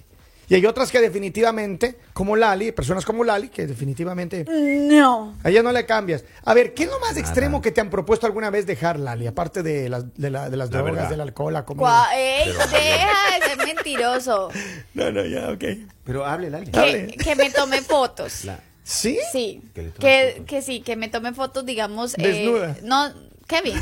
Y 0.51 0.55
hay 0.55 0.65
otras 0.65 0.91
que 0.91 0.99
definitivamente, 0.99 1.97
como 2.11 2.35
Lali, 2.35 2.73
personas 2.73 3.05
como 3.05 3.23
Lali, 3.23 3.47
que 3.47 3.65
definitivamente 3.65 4.43
No. 4.91 5.33
a 5.41 5.49
ella 5.49 5.63
no 5.63 5.71
le 5.71 5.85
cambias. 5.85 6.25
A 6.43 6.53
ver, 6.53 6.73
¿qué 6.73 6.83
es 6.83 6.89
lo 6.89 6.99
más 6.99 7.15
extremo 7.15 7.61
que 7.61 7.71
te 7.71 7.79
han 7.79 7.89
propuesto 7.89 8.25
alguna 8.25 8.49
vez 8.49 8.65
dejar, 8.65 8.99
Lali? 8.99 9.27
Aparte 9.27 9.63
de 9.63 9.87
las, 9.87 10.13
de 10.17 10.29
la- 10.29 10.49
de 10.49 10.57
las 10.57 10.69
La 10.69 10.77
drogas, 10.79 10.95
verdad. 10.95 11.09
del 11.09 11.21
alcohol, 11.21 11.53
la 11.53 11.63
comida. 11.63 12.05
Ey, 12.13 12.49
deja 12.49 12.67
de 12.67 13.45
ser 13.47 13.65
mentiroso. 13.65 14.49
No, 14.93 15.09
no, 15.09 15.23
ya, 15.25 15.51
ok. 15.51 15.63
Pero 16.03 16.25
hable, 16.25 16.49
Lali. 16.49 16.69
Que, 16.69 17.15
que 17.17 17.35
me 17.37 17.49
tome 17.49 17.79
fotos. 17.81 18.43
La- 18.43 18.59
¿Sí? 18.83 19.19
Sí. 19.31 19.61
Que 19.73 19.83
le 19.83 19.89
tome 19.91 19.99
Que, 20.01 20.31
fotos. 20.33 20.45
que 20.47 20.61
sí, 20.61 20.81
que 20.81 20.95
me 20.97 21.07
tome 21.07 21.33
fotos, 21.33 21.65
digamos. 21.65 22.13
eh, 22.17 22.23
Desnuda. 22.27 22.75
no, 22.83 23.13
Kevin. 23.51 23.75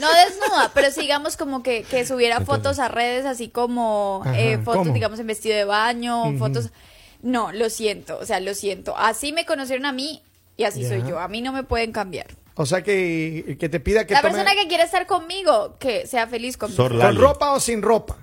No 0.00 0.08
desnuda, 0.12 0.70
pero 0.74 0.90
sí, 0.90 1.00
digamos 1.02 1.36
como 1.36 1.62
que, 1.62 1.84
que 1.84 2.04
subiera 2.04 2.40
fotos 2.40 2.78
a 2.78 2.88
redes, 2.88 3.24
así 3.24 3.48
como 3.48 4.20
Ajá, 4.24 4.38
eh, 4.38 4.58
fotos, 4.58 4.82
¿cómo? 4.82 4.92
digamos, 4.94 5.18
en 5.20 5.26
vestido 5.28 5.56
de 5.56 5.64
baño, 5.64 6.36
fotos. 6.38 6.70
No, 7.22 7.52
lo 7.52 7.70
siento, 7.70 8.18
o 8.20 8.26
sea, 8.26 8.40
lo 8.40 8.52
siento. 8.54 8.96
Así 8.96 9.32
me 9.32 9.46
conocieron 9.46 9.86
a 9.86 9.92
mí 9.92 10.22
y 10.56 10.64
así 10.64 10.84
soy 10.86 11.02
yo. 11.08 11.20
A 11.20 11.28
mí 11.28 11.40
no 11.40 11.52
me 11.52 11.62
pueden 11.62 11.92
cambiar. 11.92 12.26
O 12.54 12.66
sea, 12.66 12.82
que, 12.82 13.56
que 13.58 13.68
te 13.70 13.80
pida 13.80 14.06
que 14.06 14.12
La 14.12 14.20
tome- 14.20 14.32
persona 14.32 14.52
que 14.54 14.68
quiere 14.68 14.82
estar 14.82 15.06
conmigo, 15.06 15.76
que 15.78 16.06
sea 16.06 16.26
feliz 16.26 16.56
conmigo. 16.58 16.88
¿Con 16.88 17.16
ropa 17.16 17.52
o 17.52 17.60
sin 17.60 17.80
ropa? 17.80 18.18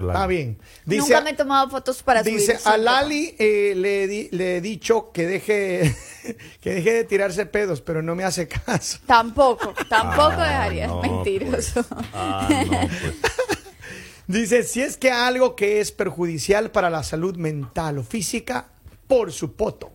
Lali. 0.00 0.16
Está 0.16 0.26
bien. 0.26 0.58
Dice, 0.86 1.00
Nunca 1.02 1.20
me 1.20 1.30
he 1.30 1.34
tomado 1.34 1.68
fotos 1.68 2.02
para 2.02 2.22
dice 2.22 2.56
subir. 2.58 2.72
a. 2.72 2.76
Lali 2.78 3.34
eh, 3.38 3.74
le, 3.76 4.06
di- 4.06 4.28
le 4.30 4.56
he 4.56 4.60
dicho 4.62 5.10
que 5.12 5.26
deje, 5.26 5.94
que 6.62 6.70
deje 6.74 6.92
de 6.92 7.04
tirarse 7.04 7.44
pedos, 7.46 7.82
pero 7.82 8.00
no 8.02 8.14
me 8.14 8.24
hace 8.24 8.48
caso. 8.48 8.98
Tampoco, 9.04 9.74
tampoco 9.88 10.36
Ah, 10.38 10.46
dejaría, 10.48 10.86
no, 10.86 11.02
es 11.04 11.10
mentiroso. 11.10 11.82
pues. 11.82 12.06
Ah, 12.14 12.48
no, 12.64 12.70
pues. 12.70 13.14
Dice, 14.28 14.62
si 14.62 14.80
es 14.80 14.96
que 14.96 15.10
algo 15.10 15.56
que 15.56 15.80
es 15.80 15.92
perjudicial 15.92 16.70
para 16.70 16.88
la 16.90 17.02
salud 17.02 17.36
mental 17.36 17.98
o 17.98 18.02
física, 18.04 18.68
por 19.08 19.32
su 19.32 19.56
poto, 19.56 19.92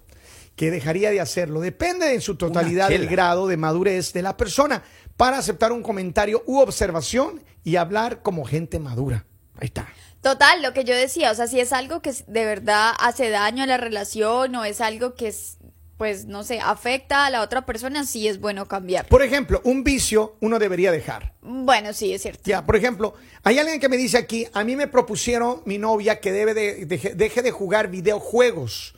que 0.55 0.69
dejaría 0.69 1.09
de 1.11 1.21
hacerlo. 1.21 1.59
Depende 1.61 2.13
en 2.13 2.21
su 2.21 2.35
totalidad 2.35 2.89
del 2.89 3.07
grado 3.07 3.47
de 3.47 3.57
madurez 3.57 4.11
de 4.13 4.21
la 4.21 4.35
persona 4.37 4.83
para 5.15 5.37
aceptar 5.37 5.71
un 5.71 5.81
comentario 5.81 6.43
u 6.45 6.59
observación 6.59 7.41
y 7.63 7.77
hablar 7.77 8.21
como 8.21 8.43
gente 8.45 8.79
madura. 8.79 9.25
Ahí 9.59 9.67
está. 9.67 9.87
Total, 10.21 10.61
lo 10.61 10.73
que 10.73 10.83
yo 10.83 10.95
decía, 10.95 11.31
o 11.31 11.35
sea, 11.35 11.47
si 11.47 11.59
es 11.59 11.71
algo 11.71 12.01
que 12.01 12.11
de 12.11 12.45
verdad 12.45 12.91
hace 12.99 13.29
daño 13.29 13.63
a 13.63 13.67
la 13.67 13.77
relación 13.77 14.55
o 14.55 14.65
es 14.65 14.81
algo 14.81 15.15
que 15.15 15.27
es, 15.27 15.57
pues, 15.97 16.25
no 16.25 16.43
sé, 16.43 16.59
afecta 16.59 17.25
a 17.25 17.29
la 17.29 17.41
otra 17.41 17.65
persona, 17.65 18.03
sí 18.03 18.27
es 18.27 18.39
bueno 18.39 18.67
cambiar. 18.67 19.05
Por 19.07 19.21
ejemplo, 19.21 19.61
un 19.63 19.83
vicio 19.83 20.35
uno 20.41 20.59
debería 20.59 20.91
dejar. 20.91 21.33
Bueno, 21.41 21.93
sí, 21.93 22.13
es 22.13 22.23
cierto. 22.23 22.41
Ya, 22.45 22.65
por 22.65 22.75
ejemplo, 22.75 23.13
hay 23.43 23.59
alguien 23.59 23.79
que 23.79 23.89
me 23.89 23.97
dice 23.97 24.17
aquí, 24.17 24.47
a 24.53 24.63
mí 24.63 24.75
me 24.75 24.87
propusieron 24.87 25.61
mi 25.65 25.77
novia 25.77 26.19
que 26.19 26.31
debe 26.31 26.53
de, 26.53 26.85
deje, 26.85 27.13
deje 27.15 27.41
de 27.41 27.51
jugar 27.51 27.89
videojuegos, 27.89 28.95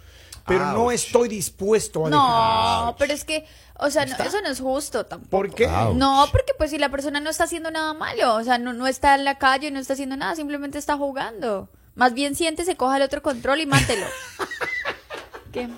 pero 0.49 0.65
no 0.73 0.91
estoy 0.91 1.29
dispuesto 1.29 2.05
a 2.05 2.09
No, 2.09 2.79
dejar. 2.87 2.95
pero 2.97 3.13
es 3.13 3.23
que, 3.23 3.45
o 3.79 3.89
sea, 3.89 4.05
no- 4.05 4.15
eso 4.17 4.41
no 4.41 4.49
es 4.49 4.59
justo 4.59 5.05
tampoco. 5.05 5.29
¿Por 5.29 5.53
qué? 5.55 5.67
Ouch. 5.67 5.95
No, 5.95 6.25
porque 6.31 6.51
pues 6.57 6.71
si 6.71 6.77
la 6.77 6.89
persona 6.89 7.19
no 7.21 7.29
está 7.29 7.45
haciendo 7.45 7.71
nada 7.71 7.93
malo, 7.93 8.35
o 8.35 8.43
sea, 8.43 8.57
no, 8.57 8.73
no 8.73 8.87
está 8.87 9.15
en 9.15 9.23
la 9.23 9.37
calle, 9.37 9.71
no 9.71 9.79
está 9.79 9.93
haciendo 9.93 10.17
nada, 10.17 10.35
simplemente 10.35 10.77
está 10.77 10.97
jugando. 10.97 11.69
Más 11.95 12.13
bien 12.13 12.35
siéntese, 12.35 12.75
coja 12.75 12.97
el 12.97 13.03
otro 13.03 13.21
control 13.21 13.61
y 13.61 13.65
mátelo. 13.65 14.05
¿Qué? 15.53 15.69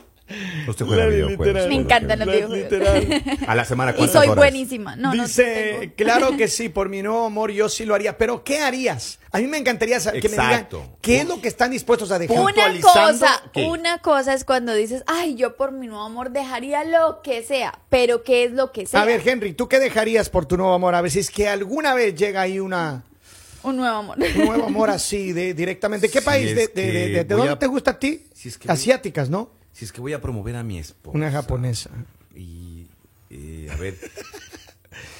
Usted 0.67 0.85
juega 0.85 1.03
Lali, 1.03 1.15
videojuegos. 1.15 1.47
literal. 1.47 1.69
Me 1.69 1.75
encantan 1.75 2.19
los 2.19 2.27
videojuegos. 2.27 2.71
literal. 2.71 3.23
A 3.47 3.55
la 3.55 3.65
semana, 3.65 3.91
Y 3.91 3.93
¿cuántas 3.95 4.13
soy 4.13 4.27
horas? 4.27 4.35
buenísima. 4.37 4.95
No, 4.95 5.11
Dice, 5.11 5.71
no 5.73 5.79
tengo. 5.81 5.93
claro 5.95 6.37
que 6.37 6.47
sí, 6.47 6.69
por 6.69 6.89
mi 6.89 7.01
nuevo 7.01 7.25
amor 7.25 7.51
yo 7.51 7.69
sí 7.69 7.85
lo 7.85 7.95
haría. 7.95 8.17
Pero 8.17 8.43
¿qué 8.43 8.59
harías? 8.59 9.19
A 9.31 9.39
mí 9.39 9.47
me 9.47 9.57
encantaría 9.57 9.99
saber 9.99 10.21
que 10.21 10.27
me 10.29 10.35
digan 10.35 10.67
qué 11.01 11.21
es 11.21 11.27
lo 11.27 11.41
que 11.41 11.47
están 11.47 11.71
dispuestos 11.71 12.11
a 12.11 12.19
dejar. 12.19 12.37
Una 12.39 12.81
cosa, 12.81 13.41
qué. 13.53 13.63
una 13.63 13.97
cosa 13.99 14.33
es 14.33 14.43
cuando 14.43 14.73
dices, 14.73 15.03
ay, 15.07 15.35
yo 15.35 15.55
por 15.55 15.71
mi 15.71 15.87
nuevo 15.87 16.03
amor 16.03 16.31
dejaría 16.31 16.83
lo 16.83 17.21
que 17.21 17.41
sea, 17.43 17.79
pero 17.89 18.23
¿qué 18.23 18.43
es 18.43 18.51
lo 18.51 18.71
que 18.71 18.85
sea? 18.85 19.01
A 19.01 19.05
ver, 19.05 19.21
Henry, 19.25 19.53
¿tú 19.53 19.67
qué 19.69 19.79
dejarías 19.79 20.29
por 20.29 20.45
tu 20.45 20.57
nuevo 20.57 20.73
amor? 20.73 20.95
A 20.95 21.01
ver 21.01 21.11
si 21.11 21.19
es 21.19 21.31
que 21.31 21.47
alguna 21.47 21.93
vez 21.93 22.13
llega 22.15 22.41
ahí 22.41 22.59
una, 22.59 23.03
Un 23.63 23.77
nuevo 23.77 23.95
amor. 23.95 24.17
un 24.19 24.45
nuevo 24.45 24.65
amor 24.65 24.89
así, 24.89 25.31
de, 25.31 25.53
directamente. 25.53 26.09
¿Qué 26.09 26.19
Si 26.19 26.25
país? 26.25 26.53
¿De, 26.53 26.67
de- 26.67 26.91
de- 26.91 27.09
de- 27.09 27.23
dónde 27.23 27.53
a- 27.53 27.59
te 27.59 27.67
gusta 27.67 27.91
a 27.91 27.99
ti? 27.99 28.23
Si 28.33 28.49
es 28.49 28.57
que 28.57 28.69
Asiáticas, 28.69 29.29
¿no? 29.29 29.49
Si 29.73 29.85
es 29.85 29.91
que 29.91 30.01
voy 30.01 30.13
a 30.13 30.21
promover 30.21 30.55
a 30.55 30.63
mi 30.63 30.77
esposa. 30.79 31.17
Una 31.17 31.31
japonesa. 31.31 31.89
Y, 32.35 32.87
eh, 33.29 33.69
a 33.71 33.75
ver. 33.77 33.97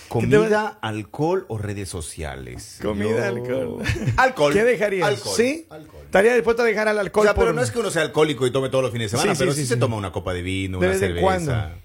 Comida, 0.10 0.78
alcohol 0.82 1.46
o 1.48 1.58
redes 1.58 1.88
sociales. 1.88 2.80
Comida, 2.82 3.30
alcohol. 3.30 3.82
Alcohol. 4.18 4.54
¿Qué 4.54 4.64
dejarías? 4.66 5.08
Alcohol. 5.08 5.36
¿Sí? 5.38 5.66
Alcohol. 5.70 6.02
Estaría 6.04 6.34
dispuesto 6.34 6.64
a 6.64 6.66
dejar 6.66 6.90
al 6.90 6.98
O 6.98 7.00
alcohol 7.00 7.24
sea, 7.26 7.34
pero 7.34 7.48
por- 7.48 7.56
no 7.56 7.62
es 7.62 7.72
que 7.72 7.80
uno 7.80 7.90
sea 7.92 8.02
alcohólico 8.02 8.46
y 8.46 8.52
tome 8.52 8.68
todos 8.68 8.84
los 8.84 8.92
fines 8.92 9.10
de 9.10 9.18
semana, 9.18 9.34
Sí, 9.34 9.38
sí, 9.38 9.40
pero 9.40 9.52
sí, 9.54 9.62
sí, 9.62 9.68
sí. 9.68 9.74
se 9.74 9.78
toma 9.80 9.96
una 9.96 10.12
copa 10.12 10.34
de 10.34 10.42
vino, 10.42 10.80
De 10.80 10.88
una 10.88 10.94
vez 10.94 11.02
en 11.02 11.08
cerveza. 11.08 11.22
cuando. 11.24 11.82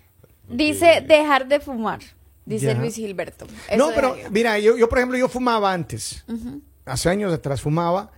Dice 0.49 1.05
dejar 1.07 1.47
de 1.47 1.61
fumar, 1.61 2.01
dice 2.45 2.67
Ya. 2.67 2.75
Luis 2.75 2.97
Gilberto. 2.97 3.47
Eso 3.69 3.77
No, 3.77 3.95
pero 3.95 4.09
dejaría. 4.15 4.31
mira, 4.31 4.59
yo, 4.59 4.77
yo 4.77 4.89
por 4.89 4.99
ejemplo, 4.99 5.17
yo 5.19 5.29
fumaba 5.29 5.73
antes. 5.73 6.25
Hace 6.85 7.09
años 7.09 7.33
atrás 7.33 7.61
fumaba. 7.63 8.11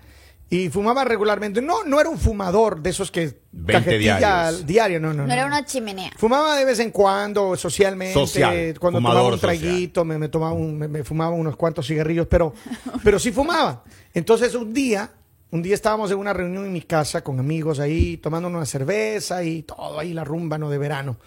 Y 0.51 0.71
fumaba 0.71 1.05
regularmente. 1.05 1.61
No, 1.61 1.85
no 1.85 2.01
era 2.01 2.09
un 2.09 2.17
fumador 2.19 2.81
de 2.81 2.89
esos 2.91 3.11
que 3.11 3.39
20 3.53 3.73
cajetilla 3.73 4.17
diarios. 4.19 4.67
diario, 4.67 4.99
no, 5.01 5.13
no. 5.13 5.27
no 5.27 5.33
era 5.33 5.45
una 5.45 5.65
chimenea. 5.67 6.11
Fumaba 6.17 6.57
de 6.57 6.65
vez 6.65 6.79
en 6.79 6.91
cuando, 6.91 7.55
socialmente, 7.55 8.15
Social, 8.15 8.79
cuando 8.81 8.99
fumador 8.99 9.19
tomaba 9.21 9.35
un 9.35 9.41
traguito, 9.41 10.05
me, 10.07 10.17
me 10.17 10.29
tomaba 10.31 10.53
un- 10.55 10.79
me, 10.79 10.89
me 10.89 11.05
fumaba 11.05 11.33
unos 11.33 11.55
cuantos 11.57 11.87
cigarrillos, 11.87 12.27
pero, 12.29 12.55
pero 13.05 13.19
sí 13.19 13.31
fumaba. 13.31 13.85
Entonces 14.15 14.55
un 14.55 14.73
día, 14.73 15.11
un 15.51 15.63
día 15.63 15.75
estábamos 15.75 16.11
en 16.13 16.17
una 16.19 16.33
reunión 16.33 16.65
en 16.65 16.73
mi 16.73 16.81
casa 16.81 17.23
con 17.23 17.39
amigos 17.39 17.79
ahí, 17.79 18.17
tomando 18.17 18.49
una 18.49 18.65
cerveza 18.65 19.43
y 19.45 19.65
todo 19.65 19.99
ahí 19.99 20.15
la 20.15 20.25
rumba 20.25 20.57
no 20.57 20.71
de 20.71 20.79
verano. 20.79 21.19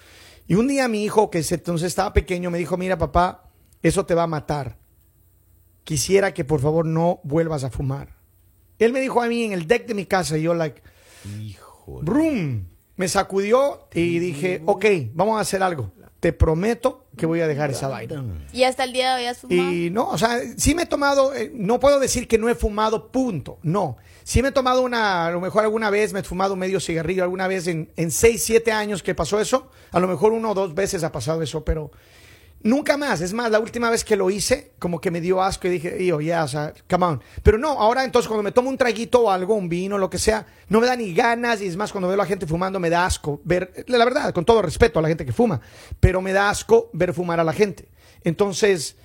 Y 0.47 0.55
un 0.55 0.67
día 0.67 0.87
mi 0.87 1.03
hijo, 1.03 1.29
que 1.29 1.45
entonces 1.47 1.87
estaba 1.87 2.11
pequeño, 2.11 2.49
me 2.49 2.57
dijo, 2.57 2.75
mira 2.75 2.97
papá, 2.97 3.43
eso 3.83 4.03
te 4.03 4.15
va 4.15 4.23
a 4.23 4.27
matar. 4.27 4.77
Quisiera 5.83 6.33
que 6.33 6.43
por 6.43 6.59
favor 6.59 6.85
no 6.87 7.19
vuelvas 7.23 7.63
a 7.63 7.69
fumar. 7.69 8.19
Él 8.85 8.93
me 8.93 8.99
dijo 9.01 9.21
a 9.21 9.27
mí 9.27 9.43
en 9.43 9.53
el 9.53 9.67
deck 9.67 9.85
de 9.87 9.93
mi 9.93 10.05
casa 10.05 10.37
y 10.37 10.41
yo 10.43 10.53
like, 10.53 10.81
Hijo. 11.41 11.99
de- 12.01 12.05
Brum. 12.05 12.65
Me 12.97 13.07
sacudió 13.07 13.87
y 13.93 14.19
dije, 14.19 14.61
ok, 14.65 14.85
vamos 15.13 15.37
a 15.37 15.41
hacer 15.41 15.63
algo. 15.63 15.91
Te 16.19 16.33
prometo 16.33 17.05
que 17.17 17.25
voy 17.25 17.41
a 17.41 17.47
dejar 17.47 17.71
esa 17.71 17.87
vaina. 17.87 18.23
Y 18.53 18.61
hasta 18.63 18.83
el 18.83 18.93
día 18.93 19.15
de 19.15 19.21
hoy 19.21 19.27
has 19.27 19.39
fumado. 19.39 19.71
Y 19.71 19.89
no, 19.89 20.07
o 20.09 20.17
sea, 20.19 20.39
sí 20.55 20.75
me 20.75 20.83
he 20.83 20.85
tomado, 20.85 21.33
eh, 21.33 21.51
no 21.51 21.79
puedo 21.79 21.99
decir 21.99 22.27
que 22.27 22.37
no 22.37 22.47
he 22.47 22.53
fumado, 22.53 23.11
punto. 23.11 23.57
No. 23.63 23.97
Sí 24.23 24.43
me 24.43 24.49
he 24.49 24.51
tomado 24.51 24.83
una, 24.83 25.25
a 25.25 25.31
lo 25.31 25.41
mejor 25.41 25.63
alguna 25.63 25.89
vez 25.89 26.13
me 26.13 26.19
he 26.19 26.23
fumado 26.23 26.55
medio 26.55 26.79
cigarrillo, 26.79 27.23
alguna 27.23 27.47
vez 27.47 27.65
en, 27.65 27.91
en 27.95 28.11
6, 28.11 28.43
7 28.43 28.71
años 28.71 29.01
que 29.01 29.15
pasó 29.15 29.39
eso. 29.39 29.71
A 29.91 29.99
lo 29.99 30.07
mejor 30.07 30.31
uno 30.33 30.51
o 30.51 30.53
dos 30.53 30.75
veces 30.75 31.03
ha 31.03 31.11
pasado 31.11 31.41
eso, 31.41 31.65
pero 31.65 31.91
nunca 32.63 32.97
más. 32.97 33.21
Es 33.21 33.33
más, 33.33 33.51
la 33.51 33.59
última 33.59 33.89
vez 33.89 34.03
que 34.03 34.15
lo 34.15 34.29
hice, 34.29 34.71
como 34.79 34.99
que 34.99 35.11
me 35.11 35.21
dio 35.21 35.41
asco 35.41 35.67
y 35.67 35.71
dije, 35.71 36.05
yo, 36.05 36.21
ya, 36.21 36.43
o 36.43 36.47
sea, 36.47 36.73
come 36.89 37.05
on. 37.05 37.21
Pero 37.43 37.57
no, 37.57 37.69
ahora 37.69 38.03
entonces 38.03 38.27
cuando 38.27 38.43
me 38.43 38.51
tomo 38.51 38.69
un 38.69 38.77
traguito 38.77 39.21
o 39.21 39.31
algo, 39.31 39.55
un 39.55 39.69
vino, 39.69 39.97
lo 39.97 40.09
que 40.09 40.17
sea, 40.17 40.45
no 40.69 40.79
me 40.79 40.87
da 40.87 40.95
ni 40.95 41.13
ganas 41.13 41.61
y 41.61 41.67
es 41.67 41.75
más, 41.75 41.91
cuando 41.91 42.07
veo 42.07 42.15
a 42.15 42.17
la 42.17 42.25
gente 42.25 42.45
fumando 42.47 42.79
me 42.79 42.89
da 42.89 43.05
asco 43.05 43.41
ver, 43.43 43.85
la 43.87 44.05
verdad, 44.05 44.33
con 44.33 44.45
todo 44.45 44.61
respeto 44.61 44.99
a 44.99 45.01
la 45.01 45.07
gente 45.07 45.25
que 45.25 45.33
fuma, 45.33 45.61
pero 45.99 46.21
me 46.21 46.33
da 46.33 46.49
asco 46.49 46.89
ver 46.93 47.13
fumar 47.13 47.39
a 47.39 47.43
la 47.43 47.53
gente. 47.53 47.89
Entonces, 48.23 48.95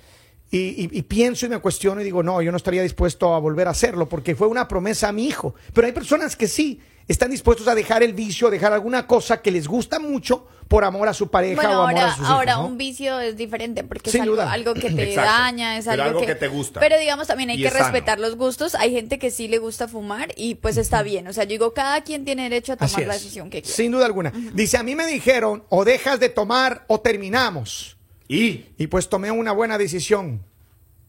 y 0.49 1.01
pienso 1.03 1.45
y 1.45 1.49
me 1.49 1.59
cuestiono 1.59 1.99
y 1.99 2.03
digo, 2.05 2.23
no, 2.23 2.41
yo 2.41 2.51
no 2.51 2.57
estaría 2.57 2.81
dispuesto 2.81 3.33
a 3.33 3.39
volver 3.39 3.67
a 3.67 3.71
hacerlo 3.71 4.07
porque 4.07 4.33
fue 4.35 4.47
una 4.47 4.67
promesa 4.67 5.09
a 5.09 5.11
mi 5.11 5.27
hijo. 5.27 5.55
Pero 5.73 5.87
hay 5.87 5.93
personas 5.93 6.35
que 6.37 6.47
sí 6.47 6.79
están 7.07 7.31
dispuestos 7.31 7.67
a 7.67 7.75
dejar 7.75 8.03
el 8.03 8.13
vicio, 8.13 8.47
a 8.47 8.51
dejar 8.51 8.73
alguna 8.73 9.07
cosa 9.07 9.41
que 9.41 9.51
les 9.51 9.67
gusta 9.67 9.99
mucho 9.99 10.47
por 10.67 10.83
amor 10.83 11.07
a 11.07 11.13
su 11.13 11.29
pareja 11.29 11.55
Bueno, 11.55 11.79
o 11.79 11.83
amor 11.83 11.91
ahora, 11.99 12.05
a 12.07 12.09
sus 12.15 12.19
hijos. 12.19 12.29
ahora 12.29 12.55
¿no? 12.55 12.65
un 12.67 12.77
vicio 12.77 13.19
es 13.21 13.37
diferente 13.37 13.85
porque 13.85 14.11
Sin 14.11 14.23
es 14.23 14.27
algo, 14.27 14.41
algo 14.41 14.73
que 14.73 14.89
te 14.91 15.03
Exacto. 15.09 15.31
daña, 15.31 15.77
es 15.77 15.85
Pero 15.85 16.03
algo, 16.03 16.17
algo 16.19 16.27
que 16.27 16.35
te 16.35 16.47
gusta. 16.49 16.79
Pero 16.81 16.99
digamos 16.99 17.27
también 17.27 17.49
hay 17.51 17.59
Y 17.59 17.63
que 17.63 17.69
sano. 17.69 17.83
respetar 17.85 18.19
los 18.19 18.35
gustos. 18.35 18.75
Hay 18.75 18.91
gente 18.91 19.17
que 19.19 19.31
sí 19.31 19.47
le 19.47 19.59
gusta 19.59 19.87
fumar 19.87 20.33
y 20.35 20.55
pues 20.55 20.75
está 20.75 21.03
bien. 21.03 21.27
O 21.27 21.33
sea, 21.33 21.45
yo 21.45 21.51
digo, 21.51 21.73
cada 21.73 22.01
quien 22.01 22.25
tiene 22.25 22.43
derecho 22.43 22.73
a 22.73 22.75
tomar 22.77 23.07
la 23.07 23.13
decisión 23.13 23.49
que 23.49 23.61
quiera. 23.61 23.73
Sin 23.75 23.91
duda 23.93 24.05
alguna. 24.05 24.33
Dice, 24.53 24.77
a 24.77 24.83
mí 24.83 24.93
me 24.95 25.05
dijeron, 25.05 25.63
o 25.69 25.85
dejas 25.85 26.19
de 26.19 26.27
tomar 26.27 26.83
o 26.87 26.99
terminamos. 26.99 27.95
Y. 28.27 28.65
Y 28.77 28.87
pues 28.87 29.07
tomé 29.07 29.31
una 29.31 29.53
buena 29.53 29.77
decisión. 29.77 30.41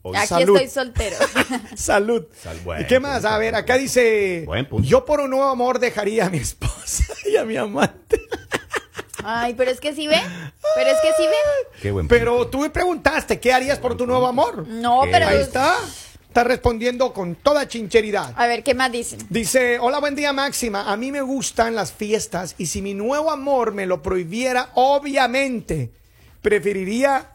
Hoy- 0.08 0.16
Aquí 0.16 0.26
Salud. 0.26 0.56
estoy 0.56 0.70
soltero. 0.70 1.16
Salud. 1.76 2.24
Sal- 2.42 2.58
buen 2.64 2.82
¿Y 2.82 2.84
qué 2.86 3.00
más? 3.00 3.24
A 3.24 3.38
ver, 3.38 3.54
acá 3.54 3.76
dice, 3.76 4.42
Buen 4.46 4.66
punto. 4.66 4.86
yo 4.88 5.04
por 5.04 5.20
un 5.20 5.30
nuevo 5.30 5.46
amor 5.48 5.78
dejaría 5.78 6.26
a 6.26 6.30
mi 6.30 6.38
esposa 6.38 7.04
y 7.30 7.36
a 7.36 7.44
mi 7.44 7.56
amante. 7.56 8.20
Ay, 9.24 9.54
pero 9.54 9.70
es 9.70 9.80
que 9.80 9.94
sí 9.94 10.06
ve. 10.06 10.20
Pero 10.76 10.90
es 10.90 10.96
que 11.02 11.08
sí 11.16 11.26
ve. 11.26 11.78
Qué 11.82 11.90
buen 11.90 12.06
punto. 12.08 12.18
Pero 12.18 12.46
tú 12.48 12.60
me 12.60 12.70
preguntaste, 12.70 13.38
¿qué 13.40 13.52
harías 13.52 13.78
por 13.78 13.96
tu 13.96 14.06
nuevo 14.06 14.26
amor? 14.26 14.66
No, 14.68 15.02
¿Qué? 15.02 15.10
pero. 15.10 15.28
Ahí 15.28 15.38
está. 15.38 15.74
Está 16.28 16.44
respondiendo 16.44 17.12
con 17.14 17.34
toda 17.34 17.66
chincheridad. 17.66 18.32
A 18.36 18.46
ver, 18.46 18.62
¿qué 18.62 18.74
más 18.74 18.92
dicen? 18.92 19.18
Dice, 19.28 19.78
hola, 19.80 19.98
buen 19.98 20.14
día 20.14 20.32
Máxima. 20.32 20.92
A 20.92 20.96
mí 20.96 21.10
me 21.10 21.22
gustan 21.22 21.74
las 21.74 21.90
fiestas 21.92 22.54
y 22.58 22.66
si 22.66 22.80
mi 22.82 22.94
nuevo 22.94 23.30
amor 23.30 23.72
me 23.72 23.86
lo 23.86 24.02
prohibiera, 24.02 24.68
obviamente, 24.74 25.90
preferiría 26.42 27.30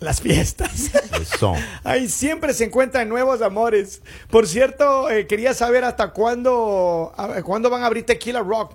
las 0.00 0.20
fiestas. 0.20 0.90
Eso. 1.20 1.54
Ahí 1.84 2.08
siempre 2.08 2.52
se 2.54 2.64
encuentran 2.64 3.08
nuevos 3.08 3.42
amores. 3.42 4.02
Por 4.30 4.46
cierto, 4.46 5.10
eh, 5.10 5.26
quería 5.26 5.54
saber 5.54 5.84
hasta 5.84 6.10
cuándo, 6.12 7.12
a- 7.16 7.42
cuándo 7.42 7.68
van 7.70 7.82
a 7.82 7.86
abrir 7.86 8.06
Tequila 8.06 8.40
Rock. 8.40 8.74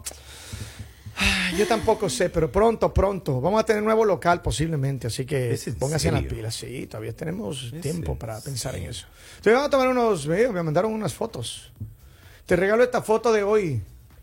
Ay, 1.16 1.58
Yo 1.58 1.68
tampoco 1.68 2.10
sé, 2.10 2.30
pero 2.30 2.52
pronto, 2.52 2.92
pronto. 2.94 3.40
Vamos 3.40 3.62
a 3.62 3.66
tener 3.66 3.84
nuevo 3.84 4.04
local 4.04 4.42
posiblemente, 4.42 5.08
así 5.08 5.26
que 5.26 5.54
¿Es 5.54 5.68
en 5.68 5.76
póngase 5.76 6.08
en 6.08 6.16
las 6.16 6.24
pilas. 6.24 6.56
Sí, 6.56 6.88
todavía 6.88 7.16
tenemos 7.16 7.72
tiempo 7.82 8.18
para 8.18 8.40
pensar 8.42 8.76
en 8.76 8.86
eso. 8.90 9.06
Entonces 9.38 9.54
vamos 9.54 9.68
a 9.68 9.70
tomar 9.70 9.88
unos, 9.90 10.26
eh, 10.26 10.50
me 10.52 10.64
mandaron 10.64 10.92
unas 10.92 11.14
fotos. 11.14 11.72
Te 12.48 12.56
regalo 12.56 12.84
esta 12.84 13.02
foto 13.02 13.32
de 13.32 13.44
hoy. 13.44 13.82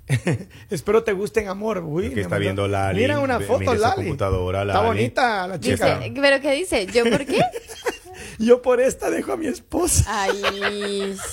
Espero 0.71 1.02
te 1.04 1.12
gusten, 1.12 1.49
amor. 1.49 1.78
Uy, 1.85 2.11
que 2.11 2.21
está 2.23 2.30
mandó- 2.37 2.40
viendo 2.40 2.69
Lali, 2.69 3.00
Mira 3.00 3.21
una 3.21 3.40
foto, 3.40 3.75
Lali. 3.75 3.95
computadora, 3.97 4.62
Está 4.62 4.75
Lali. 4.75 4.87
bonita 4.87 5.47
la 5.49 5.61
chica. 5.61 5.99
Dice, 6.00 6.12
¿Pero 6.21 6.40
qué 6.40 6.52
dice? 6.52 6.87
¿Yo 6.87 7.04
por 7.09 7.25
qué? 7.26 7.42
Yo 8.38 8.62
por 8.62 8.80
esta 8.80 9.11
dejo 9.11 9.33
a 9.33 9.37
mi 9.37 9.47
esposa. 9.47 10.04
Ay. 10.09 11.16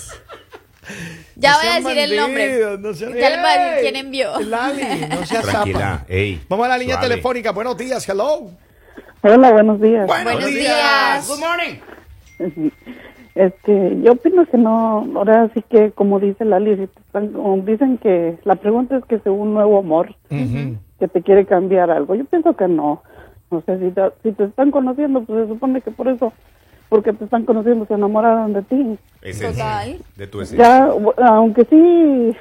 Ya 1.36 1.52
No 1.52 1.58
voy 1.58 1.68
a 1.68 1.74
decir 1.82 1.98
el 1.98 2.16
nombre. 2.16 2.78
no 2.80 2.94
sean- 2.94 3.14
Ya 3.14 3.30
les 3.30 3.42
voy 3.42 3.50
a 3.50 3.58
decir 3.58 3.74
¡Ey! 3.76 3.82
quién 3.82 3.96
envió. 3.98 4.40
Lali, 4.40 4.84
no 5.10 5.26
seas 5.26 5.44
Tranquila, 5.44 6.06
ey, 6.08 6.42
Vamos 6.48 6.66
a 6.66 6.70
la 6.70 6.78
línea 6.78 6.96
suave. 6.96 7.10
telefónica. 7.10 7.52
Buenos 7.52 7.78
días, 7.78 8.08
hello. 8.08 8.52
Hola, 9.22 9.52
buenos 9.52 9.82
días. 9.82 10.08
Buenos 10.08 10.46
días. 10.46 11.28
Good 11.28 11.40
morning. 11.40 12.72
Este, 13.38 14.02
yo 14.02 14.14
opino 14.14 14.48
que 14.48 14.58
no, 14.58 15.08
ahora 15.16 15.52
sí 15.54 15.62
que 15.70 15.92
como 15.92 16.20
dice 16.20 16.44
Lali, 16.44 16.76
si 16.76 16.88
te 16.88 17.00
están, 17.02 17.28
como 17.34 17.58
dicen 17.58 18.00
que 18.00 18.40
la 18.44 18.56
pregunta 18.56 18.98
es 18.98 19.06
que 19.06 19.20
según 19.20 19.50
un 19.50 19.54
nuevo 19.54 19.78
amor, 19.78 20.16
que 20.30 21.08
te 21.08 21.22
quiere 21.22 21.46
cambiar 21.46 21.92
algo. 21.92 22.16
Yo 22.16 22.26
pienso 22.26 22.56
que 22.56 22.68
no. 22.68 23.04
No 23.52 23.62
sé, 23.62 23.78
si 23.78 23.92
te, 23.92 24.02
si 24.24 24.32
te 24.32 24.46
están 24.46 24.72
conociendo, 24.72 25.22
pues 25.22 25.44
se 25.44 25.54
supone 25.54 25.82
que 25.82 25.92
por 25.92 26.08
eso, 26.08 26.34
porque 26.90 27.14
te 27.14 27.26
están 27.26 27.46
conociendo, 27.46 27.86
se 27.86 27.94
enamoraron 27.94 28.54
de 28.54 28.64
ti. 28.64 28.98
Total. 29.40 29.98
De 30.16 30.28
tu 30.28 30.42
esencia. 30.42 30.90
Ya, 31.18 31.28
aunque 31.28 31.66
sí, 31.66 32.36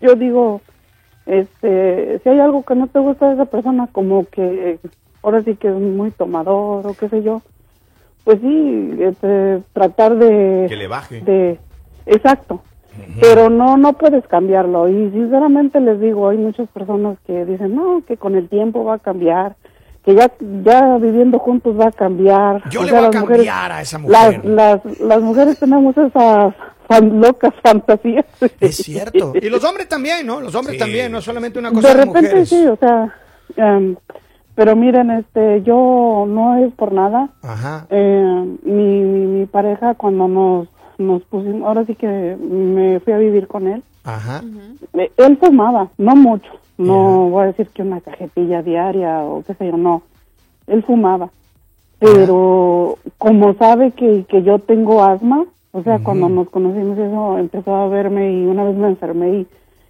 yo 0.00 0.14
digo, 0.14 0.60
este, 1.26 2.20
si 2.20 2.28
hay 2.28 2.38
algo 2.38 2.62
que 2.62 2.76
no 2.76 2.86
te 2.86 3.00
gusta 3.00 3.28
de 3.28 3.34
esa 3.34 3.46
persona, 3.46 3.88
como 3.90 4.24
que 4.26 4.78
ahora 5.22 5.42
sí 5.42 5.56
que 5.56 5.68
es 5.68 5.74
muy 5.74 6.12
tomador 6.12 6.86
o 6.86 6.94
qué 6.94 7.08
sé 7.08 7.24
yo, 7.24 7.42
pues 8.26 8.40
sí, 8.40 8.90
este, 8.98 9.62
tratar 9.72 10.16
de... 10.16 10.66
Que 10.68 10.74
le 10.74 10.88
baje. 10.88 11.20
De, 11.20 11.60
exacto. 12.06 12.60
Pero 13.20 13.48
no, 13.50 13.76
no 13.76 13.92
puedes 13.92 14.26
cambiarlo. 14.26 14.88
Y 14.88 15.10
sinceramente 15.12 15.78
les 15.80 16.00
digo, 16.00 16.28
hay 16.28 16.36
muchas 16.38 16.68
personas 16.70 17.18
que 17.24 17.44
dicen, 17.44 17.76
no, 17.76 18.02
que 18.04 18.16
con 18.16 18.34
el 18.34 18.48
tiempo 18.48 18.82
va 18.84 18.94
a 18.94 18.98
cambiar, 18.98 19.54
que 20.04 20.16
ya, 20.16 20.32
ya 20.64 20.96
viviendo 20.98 21.38
juntos 21.38 21.78
va 21.78 21.86
a 21.86 21.92
cambiar. 21.92 22.68
Yo 22.68 22.80
O 22.80 22.82
le 22.82 22.90
sea, 22.90 22.98
voy 23.00 23.08
a 23.08 23.12
las 23.12 23.22
cambiar 23.24 23.70
a 23.72 23.80
esa 23.82 23.98
mujer. 23.98 24.44
Las, 24.44 24.82
las, 24.84 25.00
las 25.00 25.20
mujeres 25.22 25.56
tenemos 25.60 25.96
esas 25.96 26.52
fan- 26.88 27.20
locas 27.20 27.54
fantasías. 27.62 28.24
Es 28.60 28.76
cierto. 28.78 29.34
Y 29.40 29.48
los 29.50 29.62
hombres 29.62 29.88
también, 29.88 30.26
¿no? 30.26 30.40
Los 30.40 30.52
hombres 30.56 30.74
Sí. 30.74 30.80
también, 30.80 31.12
no 31.12 31.20
solamente 31.20 31.60
una 31.60 31.70
cosa 31.70 31.88
de 31.88 31.94
de, 31.94 32.00
repente 32.00 32.20
mujeres. 32.22 32.48
sí, 32.48 32.66
o 32.66 32.76
sea, 32.76 33.14
em, 33.56 33.94
pero 34.56 34.74
miren, 34.74 35.12
este, 35.12 35.62
yo 35.62 36.24
no 36.26 36.56
es 36.56 36.72
por 36.74 36.90
nada. 36.92 37.28
Ajá. 37.42 37.86
Eh, 37.90 38.56
mi, 38.64 39.00
mi, 39.02 39.26
mi 39.26 39.46
pareja 39.46 39.94
cuando 39.94 40.26
nos 40.26 40.68
nos 40.98 41.22
pusimos, 41.24 41.66
ahora 41.68 41.84
sí 41.84 41.94
que 41.94 42.36
me 42.40 43.00
fui 43.00 43.12
a 43.12 43.18
vivir 43.18 43.46
con 43.46 43.66
él. 43.66 43.82
Ajá. 44.04 44.42
Eh, 44.94 45.10
Él 45.16 45.36
fumaba, 45.36 45.88
no 45.98 46.16
mucho, 46.16 46.50
no 46.78 47.28
voy 47.28 47.42
a 47.42 47.46
decir 47.48 47.68
que 47.68 47.82
una 47.82 48.00
cajetilla 48.00 48.62
diaria 48.62 49.22
o 49.22 49.42
qué 49.42 49.54
sé 49.54 49.66
yo, 49.66 49.76
no. 49.76 50.02
Él 50.66 50.82
fumaba, 50.82 51.28
pero 51.98 52.98
como 53.18 53.54
sabe 53.54 53.92
que, 53.92 54.24
que 54.28 54.42
yo 54.42 54.58
tengo 54.58 55.04
asma, 55.04 55.44
o 55.72 55.82
sea, 55.82 55.98
cuando 55.98 56.28
nos 56.28 56.48
conocimos 56.48 56.98
eso, 56.98 57.38
empezó 57.38 57.74
a 57.74 57.88
verme 57.88 58.32
y 58.32 58.46
una 58.46 58.64
vez 58.64 58.76
me 58.76 58.88
enfermé 58.88 59.30
y, 59.40 59.46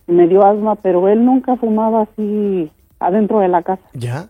y 0.09 0.13
me 0.13 0.27
dio 0.27 0.45
asma, 0.45 0.75
pero 0.75 1.09
él 1.09 1.25
nunca 1.25 1.57
fumaba 1.57 2.03
así 2.03 2.71
adentro 2.99 3.39
de 3.39 3.49
la 3.49 3.63
casa. 3.63 3.83
¿Ya? 3.95 4.27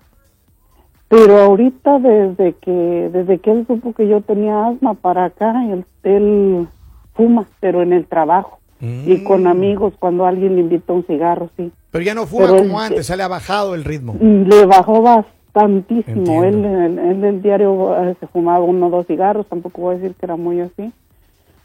Pero 1.09 1.39
ahorita 1.39 1.99
desde 2.01 2.55
que 2.55 3.11
desde 3.13 3.39
que 3.39 3.53
él 3.53 3.65
supo 3.67 3.93
que 3.93 4.09
yo 4.09 4.21
tenía 4.23 4.67
asma 4.67 4.95
para 4.95 5.27
acá, 5.27 5.55
él, 5.71 5.85
él 6.03 6.67
fuma, 7.15 7.47
pero 7.61 7.83
en 7.83 7.93
el 7.93 8.07
trabajo 8.07 8.59
y 8.81 9.25
con 9.25 9.47
amigos 9.47 9.95
cuando 9.99 10.27
alguien 10.27 10.55
le 10.57 10.61
invita 10.61 10.93
un 10.93 11.05
cigarro, 11.05 11.49
sí. 11.57 11.73
Pero 11.91 12.05
ya 12.05 12.15
no 12.15 12.27
fuma 12.27 12.47
Pero 12.47 12.59
como 12.59 12.81
él- 12.83 12.87
antes, 12.93 13.07
se 13.07 13.17
le 13.17 13.23
ha 13.23 13.29
bajado 13.29 13.75
el 13.75 13.85
ritmo. 13.85 14.17
Le 14.21 14.67
bajó 14.67 15.01
bastantísimo. 15.01 16.45
Él, 16.45 16.57
Entiendo. 16.65 16.69
él, 16.83 16.99
él 16.99 17.21
del 17.23 17.43
diario 17.43 17.97
eh, 18.05 18.17
se 18.21 18.27
fumaba 18.27 18.61
uno 18.65 18.89
o 18.89 18.91
dos 18.91 19.07
cigarros, 19.07 19.47
tampoco 19.47 19.81
voy 19.83 19.95
a 19.95 19.99
decir 19.99 20.15
que 20.17 20.27
era 20.27 20.37
muy 20.37 20.61
así. 20.61 20.93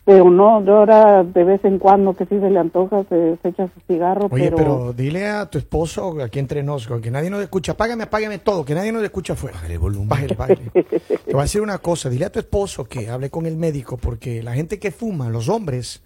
Pero 0.03 0.31
no, 0.31 0.61
de 0.63 0.71
ahora 0.71 1.23
de 1.23 1.43
vez 1.43 1.63
en 1.63 1.77
cuando 1.77 2.15
que 2.15 2.25
sí 2.25 2.39
se 2.39 2.49
le 2.49 2.57
antoja, 2.59 3.03
se, 3.07 3.37
se 3.41 3.49
echa 3.49 3.67
su 3.67 3.79
cigarro, 3.87 4.27
Oye, 4.31 4.45
pero, 4.45 4.55
pero... 4.57 4.93
dile 4.93 5.27
a 5.27 5.45
tu 5.45 5.59
esposo, 5.59 6.19
aquí 6.23 6.39
entre 6.39 6.63
nos, 6.63 6.87
que 6.87 7.11
nadie 7.11 7.29
nos 7.29 7.41
escucha, 7.43 7.73
apágame, 7.73 8.03
apágame 8.05 8.39
todo, 8.39 8.65
que 8.65 8.73
nadie 8.73 8.91
nos 8.91 9.03
escucha 9.03 9.33
afuera. 9.33 9.57
Bájale 9.57 9.73
el 9.75 9.79
volumen. 9.79 10.09
Bájale, 10.09 10.33
bájale. 10.35 10.61
Te 10.73 11.31
voy 11.31 11.39
a 11.39 11.43
decir 11.43 11.61
una 11.61 11.77
cosa, 11.77 12.09
dile 12.09 12.25
a 12.25 12.31
tu 12.31 12.39
esposo 12.39 12.85
que 12.85 13.09
hable 13.09 13.29
con 13.29 13.45
el 13.45 13.57
médico, 13.57 13.97
porque 13.97 14.41
la 14.41 14.53
gente 14.53 14.79
que 14.79 14.89
fuma, 14.91 15.29
los 15.29 15.49
hombres, 15.49 16.01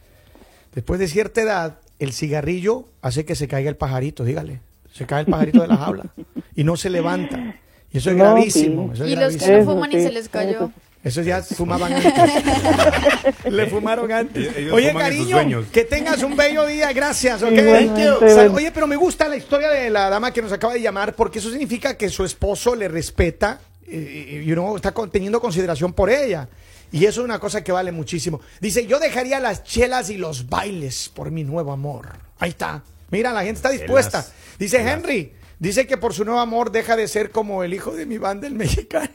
después 0.74 1.00
de 1.00 1.08
cierta 1.08 1.42
edad, 1.42 1.80
el 1.98 2.12
cigarrillo 2.12 2.90
hace 3.02 3.24
que 3.24 3.36
se 3.36 3.48
caiga 3.48 3.70
el 3.70 3.78
pajarito, 3.78 4.26
dígale. 4.26 4.60
Se 4.92 5.06
cae 5.06 5.22
el 5.22 5.28
pajarito 5.28 5.62
de 5.62 5.68
la 5.70 5.78
jaula 5.78 6.04
y 6.56 6.64
no 6.66 6.76
se 6.76 6.90
levanta. 6.90 7.56
Y 7.92 7.98
eso 8.00 8.12
es 8.12 8.18
No, 8.18 8.26
gravísimo. 8.26 8.88
sí. 8.88 8.94
Eso 8.96 9.06
es 9.06 9.12
Y 9.12 9.16
los 9.16 9.38
que 9.38 9.46
gravísimo. 9.46 9.52
no 9.56 9.62
Eso 9.62 9.72
fuman 9.72 9.92
y 9.92 9.96
sí, 9.96 10.02
se 10.02 10.12
les 10.12 10.28
cayó. 10.30 10.72
Eso 11.06 11.22
ya 11.22 11.44
fumaban 11.44 11.94
antes. 12.04 12.14
Le 13.46 13.68
fumaron 13.68 14.12
antes. 14.12 14.58
Ellos 14.58 14.74
Oye, 14.74 14.92
cariño, 14.92 15.64
que 15.72 15.86
tengas 15.86 16.24
un 16.24 16.36
bello 16.36 16.66
día. 16.66 16.92
Gracias. 16.94 17.44
Oye, 17.44 18.72
pero 18.74 18.88
me 18.88 18.96
gusta 18.96 19.30
la 19.30 19.36
historia 19.36 19.70
de 19.70 19.92
la 19.92 20.10
dama 20.10 20.34
que 20.34 20.42
nos 20.42 20.52
acaba 20.52 20.74
de 20.74 20.82
llamar 20.82 21.14
porque 21.16 21.38
eso 21.38 21.52
significa 21.52 21.96
que 21.96 22.10
su 22.10 22.26
esposo 22.26 22.76
le 22.76 22.88
respeta 22.88 23.62
eh, 23.88 24.42
y 24.44 24.52
uno 24.52 24.76
está 24.76 24.92
teniendo 25.12 25.40
consideración 25.40 25.94
por 25.94 26.10
ella. 26.10 26.50
Y 26.92 27.06
eso 27.06 27.22
es 27.22 27.26
una 27.26 27.38
cosa 27.38 27.64
que 27.64 27.72
vale 27.72 27.92
muchísimo. 27.92 28.42
Dice, 28.60 28.88
yo 28.88 29.00
dejaría 29.00 29.40
las 29.40 29.64
chelas 29.64 30.10
y 30.10 30.18
los 30.18 30.50
bailes 30.50 31.10
por 31.10 31.30
mi 31.30 31.44
nuevo 31.44 31.72
amor. 31.72 32.18
Ahí 32.40 32.50
está. 32.50 32.82
Mira, 33.12 33.32
la 33.32 33.44
gente 33.44 33.58
está 33.58 33.70
dispuesta. 33.70 34.26
Dice. 34.58 34.82
Henry, 34.82 35.34
dice 35.60 35.86
que 35.86 35.98
por 35.98 36.16
su 36.16 36.26
nuevo 36.26 36.40
amor 36.40 36.72
deja 36.72 36.96
de 36.96 37.08
ser 37.08 37.30
como 37.30 37.64
el 37.64 37.76
hijo 37.76 37.92
de 37.92 38.08
mi 38.08 38.18
banda, 38.18 38.48
el 38.48 38.56
mexicano, 38.56 39.12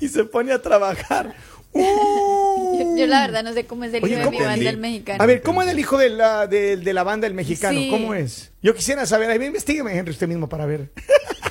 y 0.00 0.08
se 0.08 0.24
pone 0.24 0.52
a 0.52 0.60
trabajar. 0.62 1.34
¡Uh! 1.72 2.78
Yo, 2.78 2.96
yo 2.96 3.06
la 3.06 3.20
verdad 3.20 3.42
no 3.42 3.52
sé 3.52 3.66
cómo 3.66 3.84
es 3.84 3.92
el 3.92 4.02
Oye, 4.04 4.12
hijo 4.14 4.20
de 4.20 4.24
¿cómo 4.26 4.38
mi 4.38 4.44
banda 4.44 4.70
el 4.70 4.78
mexicano. 4.78 5.22
A 5.22 5.26
ver, 5.26 5.42
¿cómo 5.42 5.62
es 5.62 5.68
el 5.68 5.78
hijo 5.78 5.98
de 5.98 6.10
la, 6.10 6.46
de, 6.46 6.76
de 6.76 6.92
la 6.92 7.02
banda 7.02 7.26
El 7.26 7.34
Mexicano? 7.34 7.78
Sí. 7.78 7.88
¿Cómo 7.90 8.14
es? 8.14 8.52
Yo 8.62 8.74
quisiera 8.74 9.04
saber. 9.06 9.30
Ahí 9.30 9.44
investígueme, 9.44 9.96
Henry, 9.96 10.12
usted 10.12 10.28
mismo 10.28 10.48
para 10.48 10.64
ver. 10.66 10.90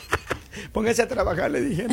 Póngase 0.71 1.01
a 1.01 1.07
trabajar, 1.07 1.51
le 1.51 1.61
dije. 1.61 1.87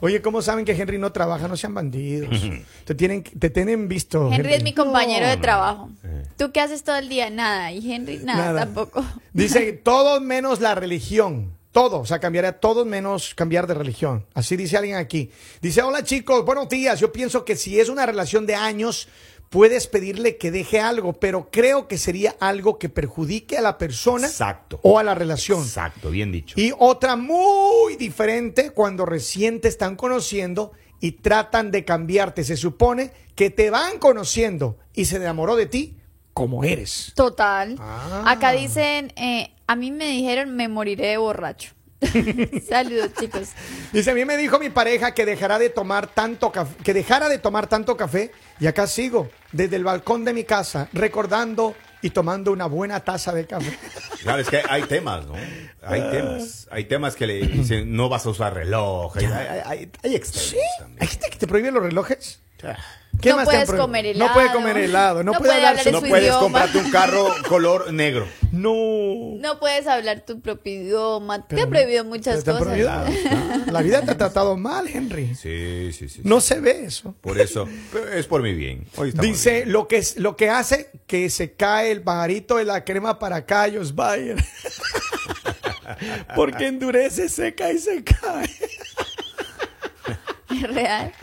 Oye, 0.00 0.20
¿cómo 0.20 0.42
saben 0.42 0.64
que 0.64 0.72
Henry 0.72 0.98
no 0.98 1.12
trabaja? 1.12 1.46
No 1.48 1.56
sean 1.56 1.74
bandidos. 1.74 2.28
te, 2.84 2.94
tienen, 2.94 3.22
te 3.22 3.50
tienen 3.50 3.88
visto. 3.88 4.30
Henry 4.32 4.54
es 4.54 4.62
mi 4.64 4.74
compañero 4.74 5.28
de 5.28 5.36
no. 5.36 5.42
trabajo. 5.42 5.90
¿Tú 6.36 6.50
qué 6.50 6.60
haces 6.60 6.82
todo 6.82 6.96
el 6.96 7.08
día? 7.08 7.30
Nada. 7.30 7.72
Y 7.72 7.92
Henry, 7.92 8.18
nada, 8.18 8.46
Nada. 8.46 8.60
tampoco. 8.64 9.04
Dice, 9.32 9.72
todos 9.72 10.20
menos 10.20 10.60
la 10.60 10.74
religión. 10.74 11.52
Todo, 11.72 12.00
o 12.00 12.06
sea, 12.06 12.20
cambiaría 12.20 12.60
todos 12.60 12.86
menos 12.86 13.34
cambiar 13.34 13.66
de 13.66 13.72
religión. 13.72 14.26
Así 14.34 14.56
dice 14.56 14.76
alguien 14.76 14.96
aquí. 14.96 15.30
Dice, 15.62 15.80
hola 15.80 16.04
chicos, 16.04 16.44
buenos 16.44 16.68
días. 16.68 17.00
Yo 17.00 17.10
pienso 17.10 17.46
que 17.46 17.56
si 17.56 17.80
es 17.80 17.88
una 17.88 18.04
relación 18.04 18.44
de 18.44 18.54
años, 18.54 19.08
puedes 19.48 19.86
pedirle 19.86 20.36
que 20.36 20.50
deje 20.50 20.80
algo, 20.80 21.14
pero 21.14 21.48
creo 21.50 21.88
que 21.88 21.96
sería 21.96 22.36
algo 22.40 22.78
que 22.78 22.90
perjudique 22.90 23.56
a 23.56 23.62
la 23.62 23.78
persona 23.78 24.26
Exacto. 24.26 24.80
o 24.82 24.98
a 24.98 25.02
la 25.02 25.14
relación. 25.14 25.62
Exacto, 25.62 26.10
bien 26.10 26.30
dicho. 26.30 26.60
Y 26.60 26.74
otra 26.78 27.16
muy 27.16 27.96
diferente 27.96 28.72
cuando 28.72 29.06
recién 29.06 29.62
te 29.62 29.68
están 29.68 29.96
conociendo 29.96 30.72
y 31.00 31.12
tratan 31.12 31.70
de 31.70 31.86
cambiarte. 31.86 32.44
Se 32.44 32.58
supone 32.58 33.12
que 33.34 33.48
te 33.48 33.70
van 33.70 33.98
conociendo 33.98 34.76
y 34.92 35.06
se 35.06 35.16
enamoró 35.16 35.56
de 35.56 35.64
ti 35.64 35.96
como 36.32 36.64
eres. 36.64 37.12
Total. 37.14 37.76
Ah. 37.78 38.24
Acá 38.26 38.52
dicen, 38.52 39.12
eh, 39.16 39.52
a 39.66 39.76
mí 39.76 39.90
me 39.90 40.06
dijeron 40.06 40.54
me 40.54 40.68
moriré 40.68 41.08
de 41.08 41.16
borracho. 41.16 41.72
Saludos, 42.68 43.10
chicos. 43.18 43.50
Dice, 43.92 44.10
a 44.10 44.14
mí 44.14 44.24
me 44.24 44.36
dijo 44.36 44.58
mi 44.58 44.70
pareja 44.70 45.14
que 45.14 45.24
dejará 45.24 45.58
de 45.58 45.70
tomar 45.70 46.08
tanto 46.08 46.50
café, 46.50 46.74
que 46.82 46.94
dejara 46.94 47.28
de 47.28 47.38
tomar 47.38 47.68
tanto 47.68 47.96
café 47.96 48.32
y 48.58 48.66
acá 48.66 48.86
sigo 48.86 49.30
desde 49.52 49.76
el 49.76 49.84
balcón 49.84 50.24
de 50.24 50.32
mi 50.32 50.44
casa 50.44 50.88
recordando 50.92 51.74
y 52.00 52.10
tomando 52.10 52.50
una 52.50 52.66
buena 52.66 53.00
taza 53.00 53.32
de 53.32 53.46
café. 53.46 53.78
Claro, 54.22 54.40
es 54.40 54.48
que 54.48 54.62
hay 54.68 54.84
temas, 54.84 55.26
¿no? 55.26 55.34
Hay 55.82 56.00
temas. 56.12 56.68
Hay 56.70 56.84
temas 56.84 57.16
que 57.16 57.26
le 57.26 57.44
dicen, 57.44 57.92
no 57.96 58.08
vas 58.08 58.24
a 58.24 58.28
usar 58.28 58.54
reloj. 58.54 59.16
Hay, 59.16 59.24
hay, 59.24 59.60
hay, 59.64 59.90
hay 60.04 60.14
extremos 60.14 60.64
también. 60.78 61.02
¿Hay 61.02 61.08
gente 61.08 61.28
que 61.28 61.38
te 61.38 61.46
prohíbe 61.48 61.72
los 61.72 61.82
relojes? 61.82 62.40
No 62.62 63.20
te 63.20 63.30
han 63.30 63.44
puedes 63.44 63.70
comer 63.70 64.04
No 64.06 64.10
helado. 64.24 64.32
puede 64.32 64.52
comer 64.52 64.76
helado, 64.78 65.22
no, 65.22 65.32
No 65.32 65.38
puede 65.38 65.52
hablar 65.52 65.76
No 65.92 66.00
su 66.00 66.06
puedes 66.08 66.24
idioma. 66.24 66.40
comprarte 66.40 66.78
un 66.78 66.90
carro 66.90 67.28
color 67.48 67.92
negro. 67.92 68.26
No. 68.52 68.72
No 69.38 69.60
puedes 69.60 69.86
hablar 69.86 70.20
tu 70.24 70.40
propio 70.40 70.72
idioma. 70.72 71.46
te 71.46 71.60
han 71.60 71.68
prohibido 71.68 72.04
muchas 72.04 72.42
cosas. 72.42 72.78
La 73.66 73.82
vida 73.82 74.00
te 74.02 74.12
ha 74.12 74.16
tratado 74.16 74.56
mal, 74.56 74.88
Henry. 74.88 75.34
Sí, 75.34 75.92
sí, 75.92 76.08
sí. 76.08 76.22
No 76.24 76.40
se 76.40 76.58
ve 76.60 76.84
eso. 76.86 77.14
Por 77.20 77.38
eso, 77.38 77.68
pero 77.92 78.08
es 78.12 78.26
por 78.26 78.42
mi 78.42 78.54
bien. 78.54 78.86
Hoy 78.96 79.12
Dice 79.12 79.56
bien. 79.58 79.72
lo 79.72 79.88
que 79.88 79.98
es 79.98 80.16
lo 80.16 80.36
que 80.36 80.48
hace 80.48 80.90
que 81.06 81.28
se 81.28 81.52
cae 81.52 81.90
el 81.90 82.02
pajarito 82.02 82.56
de 82.56 82.64
la 82.64 82.82
crema 82.84 83.18
para 83.18 83.44
callos, 83.44 83.94
Bayer. 83.94 84.42
Porque 86.34 86.66
endurece, 86.68 87.28
seca 87.28 87.70
y 87.72 87.78
se 87.78 88.02
cae. 88.02 88.48
Es 90.62 90.74
real. 90.74 91.12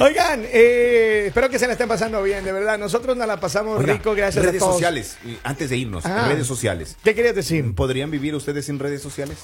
Oigan, 0.00 0.44
eh, 0.52 1.24
espero 1.26 1.48
que 1.50 1.58
se 1.58 1.66
la 1.66 1.72
estén 1.72 1.88
pasando 1.88 2.22
bien, 2.22 2.44
de 2.44 2.52
verdad. 2.52 2.78
Nosotros 2.78 3.16
nos 3.16 3.26
la 3.26 3.40
pasamos 3.40 3.80
Oiga, 3.80 3.94
rico, 3.94 4.14
gracias 4.14 4.44
redes 4.44 4.62
a 4.62 4.64
todos. 4.64 4.74
sociales, 4.76 5.18
y 5.24 5.36
antes 5.42 5.70
de 5.70 5.76
irnos, 5.76 6.06
Ah. 6.06 6.28
redes 6.28 6.46
sociales. 6.46 6.96
¿Qué 7.02 7.14
querías 7.16 7.34
decir? 7.34 7.74
¿Podrían 7.74 8.10
vivir 8.10 8.34
ustedes 8.36 8.66
sin 8.66 8.78
redes 8.78 9.02
sociales? 9.02 9.38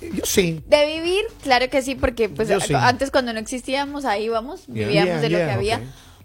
Yo 0.00 0.24
sí. 0.24 0.62
De 0.66 0.86
vivir, 0.86 1.24
claro 1.42 1.68
que 1.68 1.82
sí, 1.82 1.96
porque 1.96 2.28
pues 2.28 2.48
sí. 2.64 2.74
antes 2.74 3.10
cuando 3.10 3.32
no 3.32 3.40
existíamos, 3.40 4.04
ahí 4.04 4.28
vamos, 4.28 4.66
Yeah. 4.66 4.86
vivíamos 4.86 5.08
Yeah, 5.14 5.20
de 5.20 5.28
lo 5.30 5.38
que 5.38 5.50
había. 5.50 5.80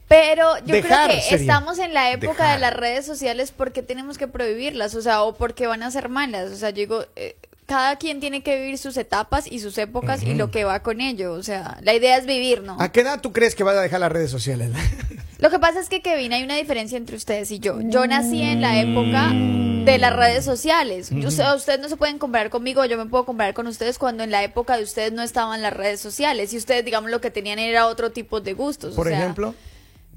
Pero 0.07 0.57
yo 0.65 0.75
Dejar 0.75 1.05
creo 1.09 1.15
que 1.17 1.23
sería. 1.23 1.37
estamos 1.39 1.79
en 1.79 1.93
la 1.93 2.11
época 2.11 2.33
Dejar. 2.43 2.53
de 2.55 2.59
las 2.59 2.73
redes 2.75 3.05
sociales 3.05 3.51
porque 3.55 3.81
tenemos 3.81 4.17
que 4.17 4.27
prohibirlas, 4.27 4.93
o 4.93 5.01
sea, 5.01 5.23
o 5.23 5.33
porque 5.35 5.65
van 5.67 5.81
a 5.83 5.89
ser 5.89 6.09
malas. 6.09 6.51
O 6.51 6.55
sea, 6.57 6.69
yo 6.71 6.75
digo, 6.75 7.05
eh, 7.15 7.35
cada 7.71 7.95
quien 7.95 8.19
tiene 8.19 8.43
que 8.43 8.59
vivir 8.59 8.77
sus 8.77 8.97
etapas 8.97 9.49
y 9.49 9.59
sus 9.59 9.77
épocas 9.77 10.23
y 10.23 10.33
lo 10.35 10.51
que 10.51 10.65
va 10.65 10.81
con 10.81 10.99
ello. 10.99 11.31
O 11.33 11.41
sea, 11.43 11.77
la 11.83 11.93
idea 11.93 12.17
es 12.17 12.25
vivir, 12.25 12.61
¿no? 12.63 12.75
¿A 12.81 12.91
qué 12.91 12.99
edad 12.99 13.21
tú 13.21 13.31
crees 13.31 13.55
que 13.55 13.63
vas 13.63 13.77
a 13.77 13.81
dejar 13.81 14.01
las 14.01 14.11
redes 14.11 14.29
sociales? 14.29 14.71
Lo 15.39 15.49
que 15.49 15.57
pasa 15.57 15.79
es 15.79 15.89
que, 15.89 16.01
Kevin, 16.03 16.33
hay 16.33 16.43
una 16.43 16.55
diferencia 16.55 16.97
entre 16.99 17.15
ustedes 17.15 17.49
y 17.49 17.59
yo. 17.59 17.79
Yo 17.81 18.05
nací 18.05 18.41
en 18.43 18.61
la 18.61 18.79
época 18.79 19.31
de 19.33 19.97
las 19.97 20.15
redes 20.15 20.45
sociales. 20.45 21.09
Yo- 21.11 21.29
ustedes 21.55 21.79
no 21.79 21.89
se 21.89 21.97
pueden 21.97 22.19
comparar 22.19 22.51
conmigo, 22.51 22.85
yo 22.85 22.95
me 22.97 23.07
puedo 23.07 23.25
comparar 23.25 23.55
con 23.55 23.65
ustedes 23.65 23.97
cuando 23.97 24.23
en 24.23 24.29
la 24.29 24.43
época 24.43 24.77
de 24.77 24.83
ustedes 24.83 25.13
no 25.13 25.23
estaban 25.23 25.61
las 25.63 25.73
redes 25.73 25.99
sociales 25.99 26.53
y 26.53 26.57
ustedes, 26.57 26.85
digamos, 26.85 27.09
lo 27.09 27.21
que 27.21 27.31
tenían 27.31 27.57
era 27.57 27.87
otro 27.87 28.11
tipo 28.11 28.39
de 28.41 28.53
gustos. 28.53 28.93
o 28.93 28.95
Por 28.97 29.07
sea, 29.07 29.17
ejemplo. 29.17 29.55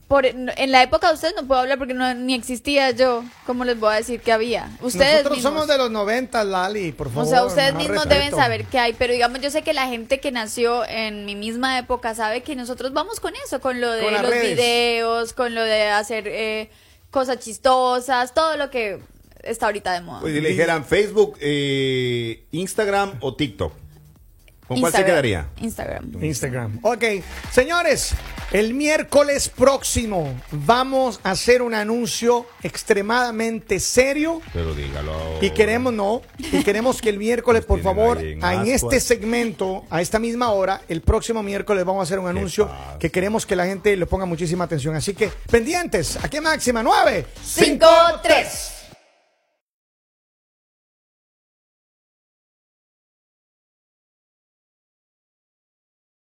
Por, 0.08 0.26
en 0.26 0.70
la 0.72 0.82
época 0.82 1.08
de 1.08 1.14
ustedes 1.14 1.34
no 1.34 1.46
puedo 1.46 1.60
hablar 1.62 1.78
porque 1.78 1.94
no, 1.94 2.12
ni 2.14 2.34
existía 2.34 2.90
yo. 2.90 3.24
¿Cómo 3.46 3.64
les 3.64 3.78
voy 3.80 3.92
a 3.92 3.96
decir 3.96 4.20
que 4.20 4.32
había? 4.32 4.70
Ustedes 4.80 5.12
Nosotros 5.24 5.36
mismos. 5.38 5.52
somos 5.52 5.66
de 5.68 5.78
los 5.78 5.90
90, 5.90 6.44
Lali, 6.44 6.92
por 6.92 7.06
O 7.08 7.10
favor. 7.10 7.28
sea, 7.28 7.44
ustedes 7.44 7.74
mismos 7.74 8.04
respeto. 8.04 8.14
deben 8.14 8.30
saber 8.34 8.64
qué 8.66 8.78
hay, 8.78 8.92
pero 8.92 9.12
digamos, 9.12 9.40
yo 9.40 9.50
sé 9.50 9.62
que 9.62 9.72
la 9.72 9.86
gente 9.88 10.20
que 10.20 10.30
nació 10.30 10.84
en 10.86 11.24
mi 11.24 11.34
misma 11.34 11.78
época 11.78 12.14
sabe 12.14 12.42
que 12.42 12.54
nosotros 12.54 12.92
vamos 12.92 13.18
con 13.20 13.32
eso, 13.46 13.60
con 13.60 13.80
lo 13.80 13.90
de 13.92 14.02
Con 14.04 14.12
los 14.12 14.22
redes. 14.28 14.50
videos, 14.56 15.32
con 15.32 15.54
lo 15.54 15.62
de 15.62 15.88
hacer 15.88 16.24
eh, 16.28 16.70
cosas 17.10 17.38
chistosas, 17.38 18.34
todo 18.34 18.56
lo 18.56 18.70
que 18.70 19.00
está 19.42 19.66
ahorita 19.66 19.92
de 19.92 20.00
moda. 20.02 20.20
Pues 20.20 20.34
si 20.34 20.40
le 20.40 20.50
dijeran 20.50 20.84
Facebook, 20.84 21.36
eh, 21.40 22.46
Instagram 22.52 23.14
o 23.20 23.34
TikTok. 23.34 23.72
¿Con 24.66 24.80
cuál 24.80 24.92
se 24.92 24.98
Instagram. 24.98 25.06
quedaría? 25.06 25.46
Instagram. 25.60 26.24
Instagram. 26.24 26.78
Ok, 26.82 27.04
señores, 27.52 28.14
El 28.52 28.72
miércoles 28.74 29.48
próximo 29.48 30.32
vamos 30.52 31.18
a 31.24 31.32
hacer 31.32 31.60
un 31.60 31.74
anuncio 31.74 32.46
extremadamente 32.62 33.80
serio. 33.80 34.40
Pero 34.52 34.74
dígalo. 34.74 35.12
Y 35.40 35.50
queremos, 35.50 35.92
no, 35.92 36.22
y 36.38 36.62
queremos 36.62 37.00
que 37.00 37.08
el 37.08 37.18
miércoles, 37.18 37.64
por 37.64 37.80
favor, 37.82 38.22
en 38.22 38.42
en 38.44 38.66
este 38.68 39.00
segmento, 39.00 39.84
a 39.90 40.00
esta 40.00 40.18
misma 40.18 40.50
hora, 40.50 40.82
el 40.88 41.00
próximo 41.02 41.42
miércoles 41.42 41.84
vamos 41.84 42.00
a 42.00 42.04
hacer 42.04 42.18
un 42.18 42.28
anuncio 42.28 42.70
que 43.00 43.10
queremos 43.10 43.44
que 43.44 43.56
la 43.56 43.66
gente 43.66 43.96
le 43.96 44.06
ponga 44.06 44.24
muchísima 44.24 44.64
atención. 44.64 44.94
Así 44.94 45.14
que, 45.14 45.30
pendientes, 45.50 46.16
aquí 46.22 46.40
máxima 46.40 46.82
9, 46.82 47.26
5, 47.42 47.86
3. 48.22 48.73